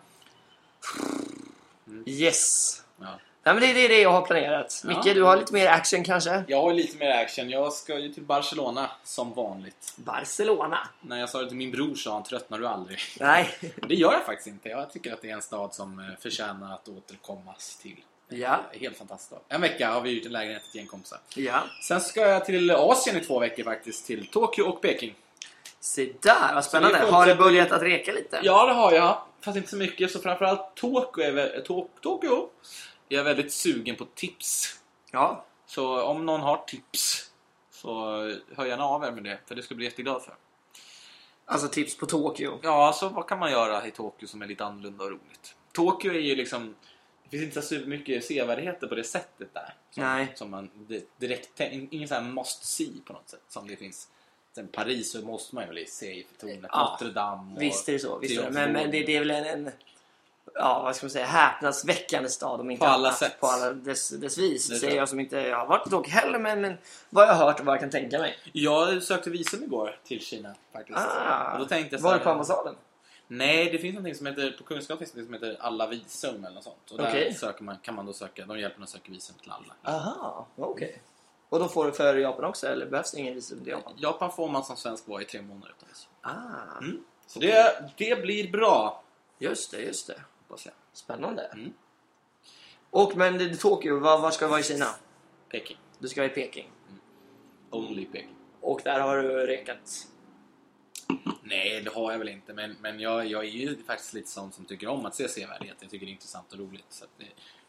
[2.05, 2.83] Yes!
[2.99, 3.19] Ja.
[3.53, 4.81] Nej, men det, det är det jag har planerat.
[4.83, 4.89] Ja.
[4.89, 6.43] Micke, du har lite mer action kanske?
[6.47, 7.49] Jag har lite mer action.
[7.49, 9.93] Jag ska ju till Barcelona som vanligt.
[9.95, 10.87] Barcelona?
[11.01, 12.99] När jag sa det till min bror sa han tröttnar du aldrig.
[13.19, 13.49] Nej.
[13.87, 14.69] Det gör jag faktiskt inte.
[14.69, 17.95] Jag tycker att det är en stad som eh, förtjänar att återkommas till.
[18.29, 18.59] Ja.
[18.79, 19.41] Helt fantastiskt.
[19.49, 21.19] En vecka har vi hyrt en lägenhet till gäng kompisar.
[21.35, 21.63] Ja.
[21.87, 24.05] Sen ska jag till Asien i två veckor faktiskt.
[24.07, 25.15] Till Tokyo och Peking.
[25.79, 26.99] Se där, vad spännande.
[27.05, 28.39] Vi Har du fortsätter- börjat att reka lite?
[28.43, 29.21] Ja, det har jag.
[29.41, 30.11] Fast inte så mycket.
[30.11, 31.87] Så framförallt Tokyo är, vä- Tok-
[33.09, 34.79] Tokyo är jag väldigt sugen på tips.
[35.11, 35.45] Ja.
[35.65, 37.31] Så om någon har tips
[37.71, 37.91] så
[38.55, 39.39] hör gärna av er med det.
[39.45, 40.35] För det ska jag bli jätteglad för.
[41.45, 42.59] Alltså tips på Tokyo.
[42.63, 45.55] Ja, alltså vad kan man göra i Tokyo som är lite annorlunda och roligt?
[45.73, 46.75] Tokyo är ju liksom...
[47.23, 49.73] Det finns inte så supermycket sevärdheter på det sättet där.
[49.91, 50.33] Som, Nej.
[50.35, 51.59] Som man di- direkt...
[51.59, 53.43] Ingen sån här must see på något sätt.
[53.47, 54.07] Som det finns...
[54.55, 57.61] Sen Paris så måste man ju se Eiffeltornet, Ja, Notre Dame och...
[57.61, 58.17] Visst är det så.
[58.19, 58.51] Visst är det.
[58.51, 59.71] Men, men det, det är väl en, en
[60.53, 63.19] ja, vad ska man säga, häpnadsväckande stad om inte På alla annat.
[63.19, 63.39] sätt.
[63.39, 64.67] På alla dess, dess vis.
[64.69, 65.09] Det säger jag.
[65.09, 66.77] som inte jag har varit i Tokyo heller, men, men
[67.09, 68.37] vad jag har hört och vad jag kan tänka mig.
[68.53, 70.99] Jag sökte visum igår till Kina faktiskt.
[70.99, 72.75] Ah, och då tänkte jag så var det på ambassaden?
[73.27, 76.55] Nej, det finns någonting som heter, på Kungsgatan finns det som heter alla visum eller
[76.55, 76.91] något sånt.
[76.91, 79.51] Och där söker man, kan man då söka, de hjälper en att söka visum till
[79.51, 79.97] alla.
[79.97, 81.01] Aha, okej.
[81.49, 83.93] Och då får du för Japan också, eller behövs det ingen visum till Japan?
[83.97, 86.09] Japan får man som svensk vara i tre månader utan visum.
[86.21, 87.03] Ah, Mm.
[87.27, 89.03] Så det, det blir bra,
[89.39, 90.21] just det, just det.
[90.49, 90.73] Hoppas jag.
[90.93, 91.43] Spännande.
[91.43, 91.73] Mm.
[92.89, 94.85] Och men det, det Tokyo, var, var ska du vara i Kina?
[95.49, 95.77] Peking.
[95.99, 96.71] Du ska vara i Peking.
[97.69, 98.35] Only Peking.
[98.61, 100.07] Och där har du rekat.
[101.41, 102.53] Nej, det har jag väl inte.
[102.53, 105.77] Men, men jag, jag är ju faktiskt lite sån som tycker om att se sevärdhet.
[105.79, 106.85] Jag tycker det är intressant och roligt.
[106.89, 107.25] Så det,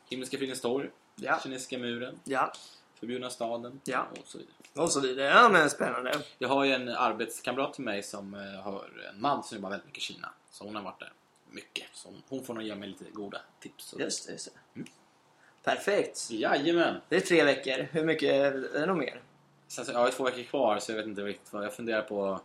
[0.08, 1.40] Himmelska fridens torg, Ja.
[1.42, 2.52] Kinesiska muren, Ja,
[2.94, 4.06] Förbjudna staden Ja.
[4.10, 4.54] och så vidare.
[4.74, 5.26] och så vidare.
[5.26, 6.22] Ja, men spännande.
[6.38, 9.86] Jag har ju en arbetskamrat till mig som eh, har en man som jobbar väldigt
[9.86, 10.32] mycket i Kina.
[10.50, 11.12] Så hon har varit där
[11.52, 11.84] mycket.
[11.92, 13.94] Så hon, får nog ge mig lite goda tips.
[13.98, 14.82] Just det, just det.
[15.64, 16.30] Perfekt.
[16.30, 17.00] Jajamän!
[17.08, 17.86] Det är tre veckor.
[17.92, 19.22] Hur mycket är det nog mer?
[19.68, 21.64] Sen så, jag har två veckor kvar så jag vet inte riktigt vad.
[21.64, 22.42] Jag funderar på att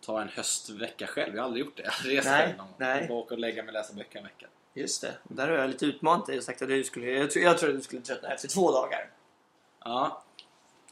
[0.00, 1.34] ta en höstvecka själv.
[1.34, 1.82] Jag har aldrig gjort det.
[2.04, 3.08] Jag rest Nej, någon nej.
[3.10, 4.46] Åka och lägga mig och läsa böcker en vecka.
[4.74, 5.14] Just det.
[5.24, 7.06] Där har jag lite utmanat dig och sagt att du skulle...
[7.10, 9.10] Jag, tror- jag att du skulle tröttna efter två dagar.
[9.84, 10.22] Ja,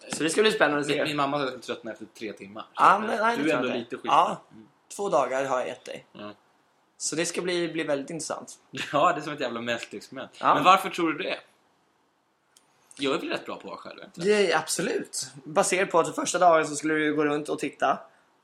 [0.09, 1.05] Så det ska bli spännande att min, se.
[1.05, 2.65] min mamma sa att jag skulle tröttna efter tre timmar.
[2.79, 3.97] Men, nej, du är ändå lite inte.
[3.97, 4.05] skit.
[4.05, 4.69] Ja, Mm.
[4.97, 6.07] två dagar har jag gett dig.
[6.13, 6.33] Ja.
[6.97, 8.59] Så det ska bli, bli väldigt intressant.
[8.93, 10.31] ja, det är som ett jävla mänskligt experiment.
[10.41, 10.55] Ja.
[10.55, 11.39] Men varför tror du det?
[12.97, 14.01] Jag är väl rätt bra på att själv?
[14.15, 15.27] Det absolut.
[15.45, 17.99] Baserat på att första dagen så skulle du gå runt och titta.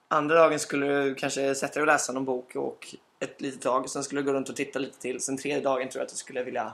[0.09, 3.91] Andra dagen skulle du kanske sätta dig och läsa någon bok och ett litet tag.
[3.91, 5.21] Sen skulle du gå runt och titta lite till.
[5.21, 6.73] Sen tredje dagen tror jag att du skulle vilja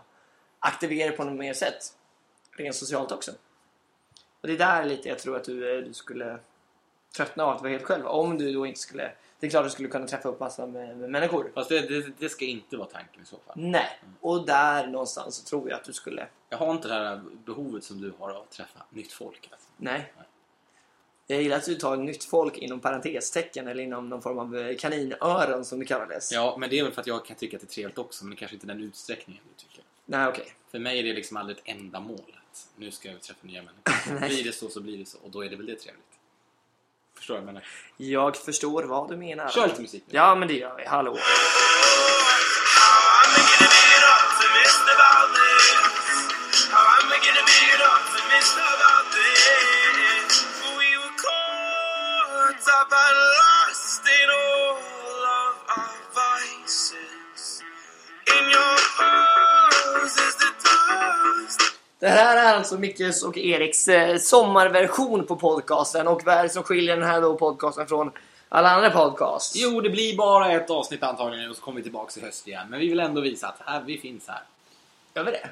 [0.58, 1.94] aktivera dig på något mer sätt.
[2.50, 3.32] Rent socialt också.
[4.40, 6.38] Och det är där lite jag tror att du, eh, du skulle
[7.16, 8.06] tröttna av att vara helt själv.
[8.06, 9.12] Om du då inte skulle...
[9.40, 11.52] Det är klart att du skulle kunna träffa upp massor med, med människor.
[11.54, 13.54] Fast det, det, det ska inte vara tanken i så fall.
[13.56, 14.00] Nej.
[14.20, 16.26] Och där någonstans så tror jag att du skulle...
[16.48, 19.48] Jag har inte det här behovet som du har av att träffa nytt folk.
[19.52, 19.68] Alltså.
[19.76, 20.12] Nej.
[21.26, 24.76] Jag gillar att du tar nytt folk inom parentestecken eller inom någon form av eh,
[24.76, 26.32] kaninöron som det kallades.
[26.32, 28.24] Ja, men det är väl för att jag kan tycka att det är trevligt också,
[28.24, 29.84] men kanske inte den utsträckningen du tycker.
[30.04, 30.52] Nej, okej.
[30.70, 32.36] För mig är det liksom aldrig ett enda mål.
[32.50, 34.14] Att nu ska jag träffa nya människor.
[34.20, 34.28] Nej.
[34.28, 35.18] blir det så så blir det så.
[35.18, 36.15] Och då är det väl det trevligt.
[37.16, 37.64] Förstår du vad jag menar?
[37.96, 39.48] Jag förstår vad du menar.
[39.48, 40.16] Kör lite musik nu.
[40.16, 40.84] Ja, men det gör vi.
[40.84, 41.16] Hallå.
[62.06, 66.08] Det här är alltså Mickes och Eriks eh, sommarversion på podcasten.
[66.08, 68.10] Och vad är det som skiljer den här då podcasten från
[68.48, 69.56] alla andra podcasts?
[69.56, 72.66] Jo, det blir bara ett avsnitt antagligen och så kommer vi tillbaka i höst igen.
[72.70, 74.40] Men vi vill ändå visa att här, vi finns här.
[75.14, 75.48] Gör vi det?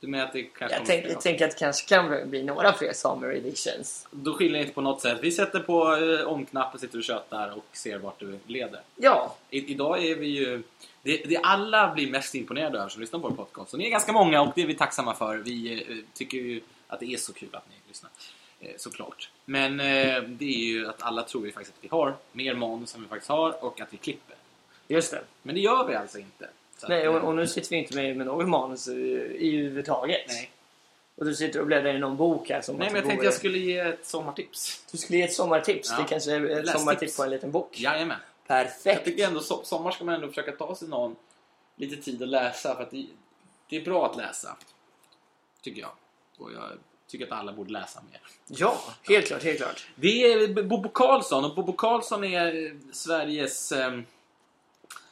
[0.00, 2.72] Du menar att det kanske Jag tänk- jag tänker att det kanske kan bli några
[2.72, 4.08] fler summer editions.
[4.10, 5.18] Då skiljer det inte på något sätt.
[5.22, 8.80] Vi sätter på eh, omknappen, sitter och tjötar och ser vart det leder.
[8.96, 10.62] Ja, I, idag är vi ju...
[11.02, 13.72] Det, det alla blir mest imponerade över som lyssnar på vår podcast.
[13.72, 15.36] Och ni är ganska många och det är vi tacksamma för.
[15.36, 18.10] Vi eh, tycker ju att det är så kul att ni lyssnar.
[18.60, 19.30] Eh, såklart.
[19.44, 22.94] Men eh, det är ju att alla tror ju faktiskt att vi har mer manus
[22.94, 24.36] än vi faktiskt har och att vi klipper.
[24.88, 25.22] just det.
[25.42, 26.48] Men det gör vi alltså inte.
[26.88, 30.24] Nej, eh, och, och nu sitter vi inte med, med något manus överhuvudtaget.
[30.28, 30.50] nej.
[31.20, 33.34] Och du sitter och bläddrar i någon bok här som nej, men jag tänkte jag
[33.34, 34.84] skulle ge ett sommartips.
[34.90, 35.90] Du skulle ge ett sommartips.
[35.90, 35.96] Ja.
[36.02, 37.80] Det kanske är ett sommartips på en liten bok.
[37.80, 38.16] Jajamän.
[38.46, 39.04] Jag Perfekt.
[39.04, 41.16] tycker ändå so sommar ska man ändå försöka ta sig någon
[41.76, 43.06] lite tid att läsa för att det,
[43.68, 44.56] det är bra att läsa.
[45.62, 45.90] Tycker jag.
[46.38, 46.70] Och jag
[47.06, 48.20] tycker att alla borde läsa mer.
[48.46, 49.86] Ja, helt klart, helt klart.
[49.94, 54.00] Det är Bobo Karlsson och Bobo Karlsson är Sveriges eh,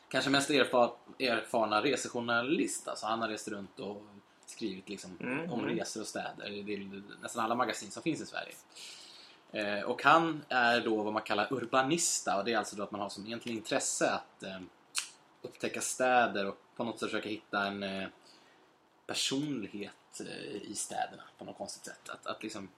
[0.08, 2.88] kanske mest erfar erfarna resejournalist.
[2.88, 4.02] Alltså han har rest runt och
[4.46, 5.76] skrivit liksom Mm, om mm.
[5.76, 6.62] resor och städer.
[6.66, 8.54] Det är nästan alla magasin som finns i Sverige.
[9.52, 12.90] Eh, och han är då vad man kallar urbanista och det är alltså då att
[12.90, 14.60] man har som egentligen intresse att eh,
[15.42, 18.08] upptäcka städer och på något sätt försöka hitta en, eh,
[19.08, 22.08] personlighet eh, i städerna på något konstigt sätt.
[22.08, 22.68] Att, att liksom,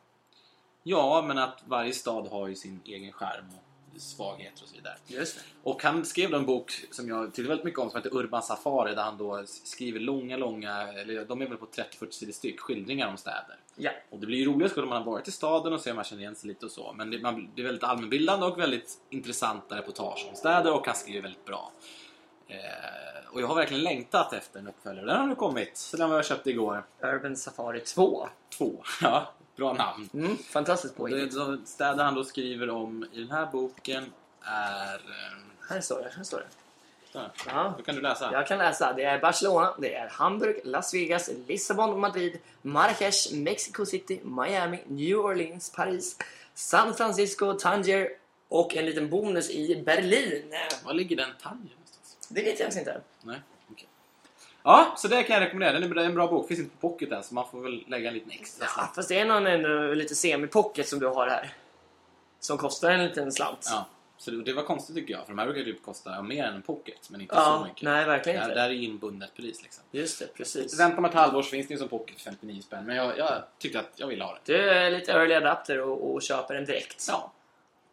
[0.83, 3.64] ja, men att varje stad har ju sin egen skärm och
[3.97, 4.95] svagheter och så vidare.
[5.07, 5.43] Just det.
[5.62, 8.43] Och han skrev då en bok som jag tyckte väldigt mycket om som heter Urban
[8.43, 12.61] Safari där han då skriver långa, långa, eller de är väl på 30-40 sidor styck,
[12.61, 13.57] skildringar om städer.
[13.76, 13.91] Ja.
[14.11, 16.05] Och det blir ju roligast om man har varit i staden och ser om man
[16.05, 16.93] känner igen sig lite och så.
[16.93, 20.97] Men det, man, det är väldigt allmänbildande och väldigt intressanta reportage om städer och han
[20.97, 21.72] skriver väldigt bra.
[22.49, 25.07] Eh, och jag har verkligen längtat efter en uppföljare.
[25.07, 25.76] Den har nu kommit.
[25.76, 26.84] Så den var jag köpte igår.
[27.03, 28.28] Urban Safari 2.
[28.59, 28.82] Två.
[29.03, 30.08] Ja, bra namn.
[30.14, 31.34] Mm, fantastiskt Det, påhitt.
[31.34, 34.04] de städer han då skriver om i den här boken
[34.42, 34.94] är...
[34.94, 36.12] eh, Här står det.
[36.16, 36.46] Här står det.
[37.46, 37.74] Ja.
[37.78, 38.30] Då kan du läsa.
[38.32, 38.92] Jag kan läsa.
[38.92, 45.18] Det är Barcelona, det är Hamburg, Las Vegas, Lissabon, Madrid, Marrakesh, Mexico City, Miami, New
[45.18, 46.16] Orleans, Paris,
[46.54, 48.08] San Francisco, Tanger
[48.48, 50.54] och en liten bonus i Berlin.
[50.84, 52.28] Var ligger den någonstans?
[52.28, 53.00] Det vet jag faktiskt inte.
[53.22, 53.40] Nej.
[54.62, 55.72] Ja, så det kan jag rekommendera.
[55.80, 56.48] Den är det är en bra bok.
[56.48, 58.94] Finns inte på pocket än, så man får väl lägga en liten extra Ja, slant.
[58.94, 61.52] fast det är någon ändå lite semi-pocket som du har här.
[62.40, 63.66] Som kostar en liten slant.
[63.70, 63.86] Ja,
[64.18, 65.20] så det, det var konstigt tycker jag.
[65.22, 67.82] För de här brukar typ kosta mer än en pocket, men inte så Ja, mycket.
[67.82, 68.54] nej verkligen Där, inte.
[68.61, 69.84] där är inbundet pris liksom.
[69.90, 70.80] Just det, precis.
[70.80, 72.86] Vänta om ett halvår så finns det ju som pocket för 59 spänn.
[72.86, 74.52] Men jag, jag tyckte att jag ville ha det.
[74.52, 77.06] Du är lite early adapter och, och köper den direkt.
[77.08, 77.32] Ja.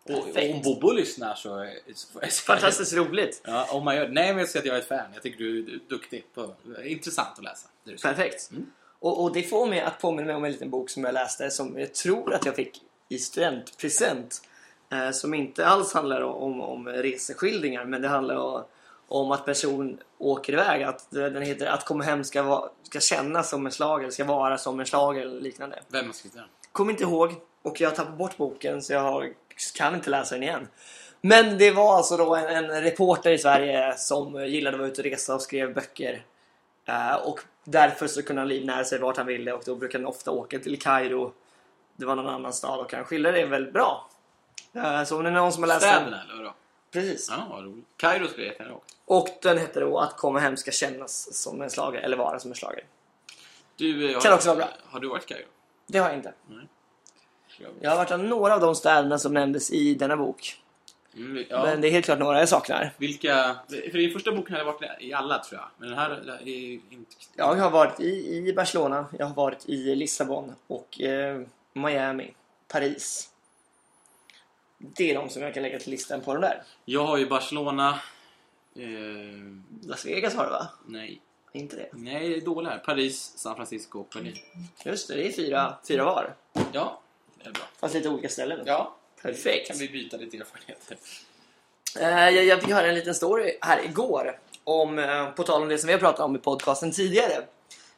[0.09, 1.67] Och, och om Bobo lyssnar så...
[2.45, 3.41] Fantastiskt roligt.
[3.45, 5.11] Ja, om man gör, nej, men jag säger att jag är ett fan.
[5.13, 6.25] Jag tycker du, är duktig.
[6.33, 6.53] På,
[6.85, 7.67] intressant att läsa.
[8.03, 8.51] Perfekt.
[8.51, 8.65] Mm.
[8.99, 11.49] Och, och det får mig att påminna mig om en liten bok som jag läste
[11.49, 14.41] som jag tror att jag fick i studentpresent.
[14.91, 18.63] Eh, som inte alls handlar om, om reseskildringar men det handlar om,
[19.07, 20.83] om att person åker iväg.
[20.83, 24.25] Att den heter Att komma hem ska, vara, ska kännas som en slag eller ska
[24.25, 25.79] vara som en slag eller liknande.
[25.87, 26.47] Vem har skrivit den?
[26.71, 27.33] Kommer inte ihåg
[27.67, 29.33] och jag har tappat bort boken så jag har,
[29.75, 30.67] kan inte läsa den igen.
[31.21, 35.01] Men det var alltså då en, en reporter i Sverige som gillade att vara ute
[35.01, 36.25] och resa och skrev böcker.
[36.85, 40.09] Eh, och därför så kunde han livnära sig vart han ville och då brukade han
[40.13, 41.33] ofta åka till Kairo.
[41.95, 44.09] Det var någon annan stad och han skildrade det väldigt bra.
[44.73, 45.81] Eh, så om det är någon som har läst.
[45.85, 46.53] Städerna, eller vadå?
[46.91, 47.27] Precis.
[47.31, 47.85] Ja, vad roligt.
[47.97, 48.85] Kairo skulle jag jättegärna åka.
[49.05, 52.51] Och den heter då Att komma hem ska kännas som en slagare eller vara som
[52.51, 52.83] en slagare.
[53.75, 54.69] Du, eh, Kan har, också vara bra.
[54.83, 55.45] Har du varit i Kairo?
[55.87, 56.33] Det har jag inte.
[56.49, 56.67] Jag-
[57.81, 60.61] Jag har varit av några av de städerna som nämndes i denna bok.
[61.17, 61.63] Mm, ja.
[61.63, 62.93] Men det är helt klart några jag saknar.
[62.97, 63.55] Vilka...
[63.67, 65.69] För i första boken hade jag varit i alla, tror jag.
[65.77, 66.47] Men den här är
[66.89, 67.15] inte...
[67.35, 71.41] Jag har varit i, i Barcelona, jag har varit i Lissabon och eh,
[71.73, 72.33] Miami,
[72.67, 73.29] Paris.
[74.77, 76.63] Det är de som jag kan lägga till listan på de där.
[76.85, 77.99] Jag har ju Barcelona...
[78.75, 80.67] Eh, Las Vegas har du va?
[80.85, 81.21] nej.
[81.53, 81.89] Inte det?
[81.91, 82.83] Nej, det är dåligt.
[82.85, 84.35] Paris, San Francisco och Berlin.
[84.85, 86.35] Just det, det är fyra, fyra var.
[86.71, 86.99] Ja,
[87.43, 87.63] det är bra.
[87.79, 88.59] Fast lite olika ställen.
[88.65, 89.67] Ja, Perfekt.
[89.67, 90.97] kan vi byta lite erfarenheter.
[91.99, 94.39] Eh, jag, jag fick höra en liten story här igår.
[94.63, 97.45] Om, eh, på tal om det som vi har pratat om i podcasten tidigare.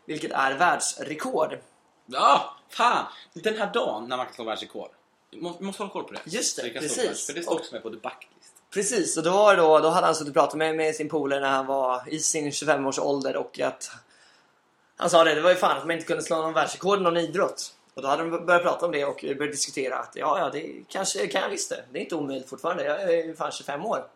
[0.06, 1.58] Vilket är världsrekord.
[2.06, 3.06] Ja, fan!
[3.34, 4.90] Den här dagen när man kan slå världsrekord.
[5.32, 6.20] Vi måste, vi måste hålla koll på det.
[6.26, 6.98] Just det, slå precis.
[6.98, 8.54] världs- För det står också med på the bucket list.
[8.74, 11.10] Precis, och då, var det då, då hade han suttit och pratat med, med sin
[11.10, 13.92] polare när han var i sin 25-års ålder och att
[14.98, 17.02] han sa det, det var ju fan att man inte kunde slå någon världsrekord i
[17.02, 17.74] någon idrott.
[17.94, 20.84] Och då hade de börjat prata om det och börjat diskutera att ja, ja, det
[20.88, 21.84] kanske kan jag visst det.
[21.92, 24.08] Det är inte omöjligt fortfarande, jag är ju fan 25 år.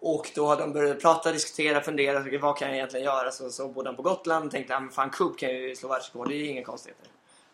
[0.00, 3.30] Och då hade de börjat prata, diskutera, fundera, vad kan jag egentligen göra?
[3.30, 5.88] Så, så bodde han på Gotland och tänkte, ja men fan kubb kan ju slå
[5.88, 7.06] världsrekord, det är ju inga konstigheter.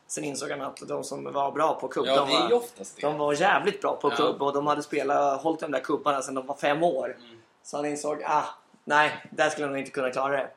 [0.06, 2.62] Sen insåg han att de som var bra på kubb, Ja, de, var,
[3.00, 4.16] de var jävligt bra på Ja.
[4.16, 7.16] kubb och de hade spelat, hållit de där kubbarna sedan de var fem år.
[7.18, 7.38] Mm.
[7.62, 8.44] Så han insåg, ah,
[8.84, 10.50] nej, där skulle han inte kunna klara det.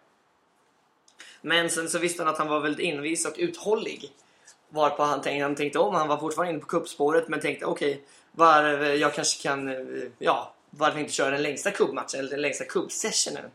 [1.41, 4.11] Men sen så visste han att han var väldigt envis och uthållig.
[4.69, 8.03] Varpå han tänkte, han tänkte om, han var fortfarande inne på kuppspåret men tänkte okej,
[8.31, 9.75] var, jag kanske kan,
[10.19, 13.51] ja, varför inte köra den längsta kubbmatchen eller den längsta kubbsessionen.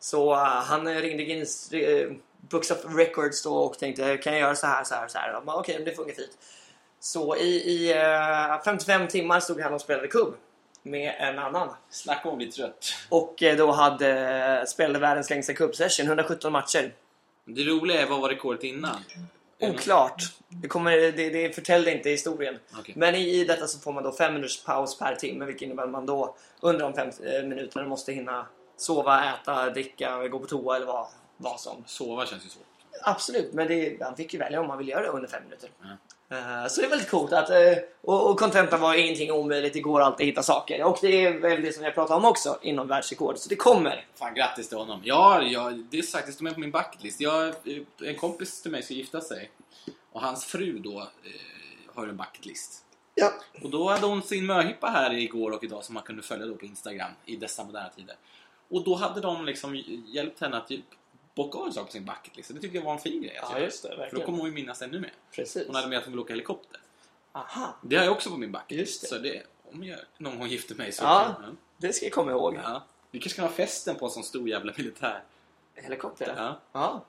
[0.00, 2.12] Så uh, han ringde Guinness uh,
[2.50, 5.42] Books of Records då och tänkte kan jag göra så här, så här, så här.
[5.46, 6.38] Okej, men det funkar fint.
[7.00, 10.34] Så i, i eh, 55 timmar stod han och spelade kubb
[10.82, 11.68] med en annan.
[11.90, 12.94] Snacka om bli trött.
[13.08, 16.94] Och eh, då hade spelade världens längsta kubbsession, 117 matcher.
[17.44, 18.96] Det roliga är, vad var rekordet innan?
[19.62, 20.22] Oklart.
[20.48, 22.58] Det, kommer, det, det förtällde inte historien.
[22.78, 22.94] Okej.
[22.96, 25.82] Men i, i detta så får man då fem minuters paus per timme vilket innebär
[25.82, 28.46] att man då under de fem eh, minuterna måste hinna
[28.76, 31.06] sova, äta, dricka, gå på toa eller vad,
[31.36, 31.84] vad som.
[31.86, 32.66] Sova känns ju svårt.
[33.02, 35.70] Absolut, men det, han fick ju välja om man vill göra det under fem minuter.
[35.84, 35.96] Mm.
[36.32, 37.56] Eh, så det är väldigt coolt att, eh,
[38.00, 40.84] och, kontentan var ingenting omöjligt, det går alltid att hitta saker.
[40.84, 44.06] Och det är väl det som jag pratar om också inom världsrekord, så det kommer.
[44.14, 45.00] Fan, grattis till honom.
[45.04, 47.20] Ja, ja det är sagt, det står med på min bucketlist.
[47.20, 47.54] Jag, eh,
[48.02, 49.50] en kompis till mig ska gifta sig.
[50.12, 52.84] Och hans fru då eh, har en bucketlist.
[53.14, 53.32] Ja.
[53.62, 56.54] Och då hade hon sin möhippa här igår och idag som man kunde följa då
[56.54, 58.16] på Instagram i dessa moderna tider.
[58.70, 60.70] Och då hade de liksom hjälpt henne att
[61.34, 62.54] bocka av en sak på sin bucket list.
[62.54, 64.46] Det tyckte jag var en fin grej att Ja, just det, För då kommer hon
[64.46, 65.12] ju minnas ännu mer.
[65.30, 65.66] Precis.
[65.66, 66.80] Hon hade med att hon ville åka helikopter.
[67.32, 69.06] Aha, Det har jag också på min bucket Just det.
[69.06, 71.04] Så det, om jag någon gång gifter mig så...
[71.04, 71.34] Ja.
[71.78, 72.54] det ska jag komma ihåg.
[72.64, 72.84] ja.
[73.10, 75.22] Vi kanske kan ha festen på en sån stor jävla militär.
[75.74, 76.34] Helikopter?
[76.36, 76.60] Ja.
[76.72, 77.04] ja.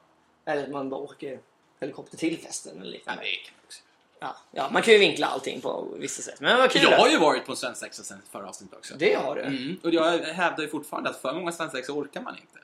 [0.45, 1.39] Eller man bara åker
[1.79, 3.21] helikopter till festen eller Ja, liknande.
[3.23, 3.81] det kan vi också.
[4.19, 4.35] Ja.
[4.51, 6.41] ja, man kan ju vinkla allting på vissa sätt.
[6.41, 6.81] Men vad kul!
[6.83, 8.95] Jag har ju varit på en svensexa sen förra avsnittet också.
[8.97, 9.41] Det har du.
[9.41, 9.79] Mm.
[9.83, 12.59] Och jag hävdar ju fortfarande att för många svensexa orkar man inte.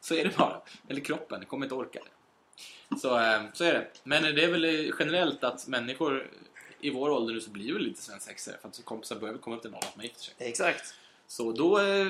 [0.00, 0.60] Så är det bara.
[0.88, 2.10] Eller kroppen, det kommer inte orka det.
[3.00, 3.86] Så, eh, så är det.
[4.04, 6.30] Men det är väl generellt att människor
[6.80, 9.62] i vår ålder nu så blir väl lite svensexare för att kompisar börjar komma upp
[9.62, 10.34] till noll att man gifter sig.
[10.38, 10.94] Exakt.
[11.26, 12.06] Så då, eh,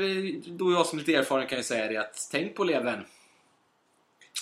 [0.47, 3.05] då jag som lite erfaren kan ju säga det att tänk på levern.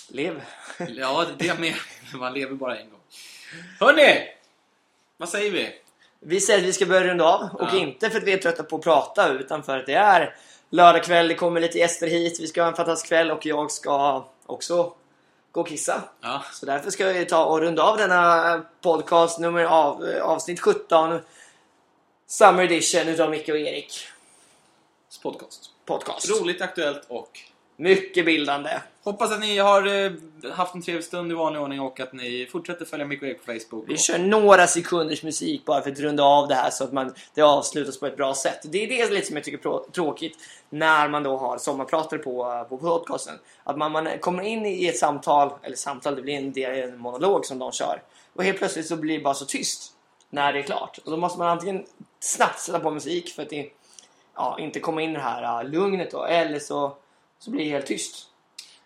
[0.09, 0.41] Lev.
[0.89, 1.75] Ja, det med.
[2.15, 2.99] Man lever bara en gång.
[3.79, 4.27] Hörni!
[5.17, 5.69] Vad säger vi?
[6.19, 7.49] Vi säger att vi ska börja runda av.
[7.55, 7.77] Och Ja.
[7.77, 10.35] inte för att vi är trötta på att prata utan för att det är
[10.73, 11.27] lördag kväll.
[11.27, 12.39] Det kommer lite gäster hit.
[12.39, 14.93] Vi ska ha en fantastisk kväll och jag ska också
[15.51, 16.01] gå och kissa.
[16.21, 21.19] Ja, Så därför ska vi ta och runda av denna podcast nummer av, avsnitt 17.
[22.27, 24.07] Summer edition utav Micke och Erik
[25.23, 25.71] podcast.
[25.85, 26.29] podcast.
[26.29, 27.39] Roligt, aktuellt och
[27.75, 28.69] Mycket bildande.
[29.03, 30.11] Hoppas att ni har eh,
[30.51, 33.45] haft en trevlig stund i vanlig ordning och att ni fortsätter följa Micke och Erik
[33.45, 33.85] på Facebook.
[33.87, 37.13] Vi kör några sekunders musik bara för att runda av det här så att man,
[37.33, 38.59] det avslutas på ett bra sätt.
[38.63, 40.37] Det är det lite som jag tycker är tråkigt
[40.69, 43.35] när man då har sommarpratare på, på podcasten.
[43.63, 46.97] Att man, man kommer in i ett samtal, eller samtal, det blir en, är en
[46.97, 48.01] monolog som de kör.
[48.33, 49.93] Och helt plötsligt så blir det bara så tyst
[50.29, 50.99] när det är klart.
[51.05, 51.85] Och då måste man antingen
[52.19, 53.69] snabbt sätta på musik för att det,
[54.35, 56.95] ja, inte komma in i det här uh, lugnet då, eller så,
[57.43, 58.25] så blir det helt tyst.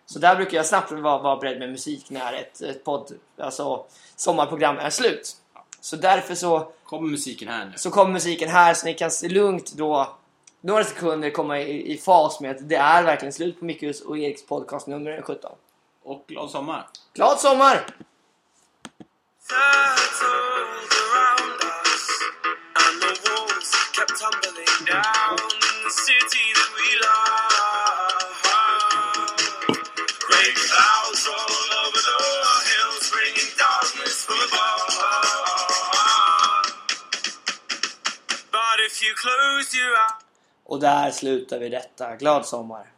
[0.06, 3.86] Så där brukar jag snabbt vara, vara beredd med musik när ett, ett podd, alltså
[4.16, 5.36] sommarprogram är slut.
[5.80, 7.72] Så därför så, Kommer musiken här nu.
[7.76, 10.16] så kommer musiken här så ni kan lugnt då
[10.60, 14.18] några sekunder komma i, i fas med att det är verkligen slut på Mickes och
[14.18, 15.52] Eriks podcast nummer 17.
[16.02, 16.86] Och glad sommar!
[17.14, 17.86] Glad sommar!
[19.50, 20.58] That's all
[21.04, 22.04] around us,
[22.74, 27.47] and the walls kept tumbling down in the city that we love.
[40.64, 42.16] Och där slutar vi detta.
[42.16, 42.97] Glad sommar!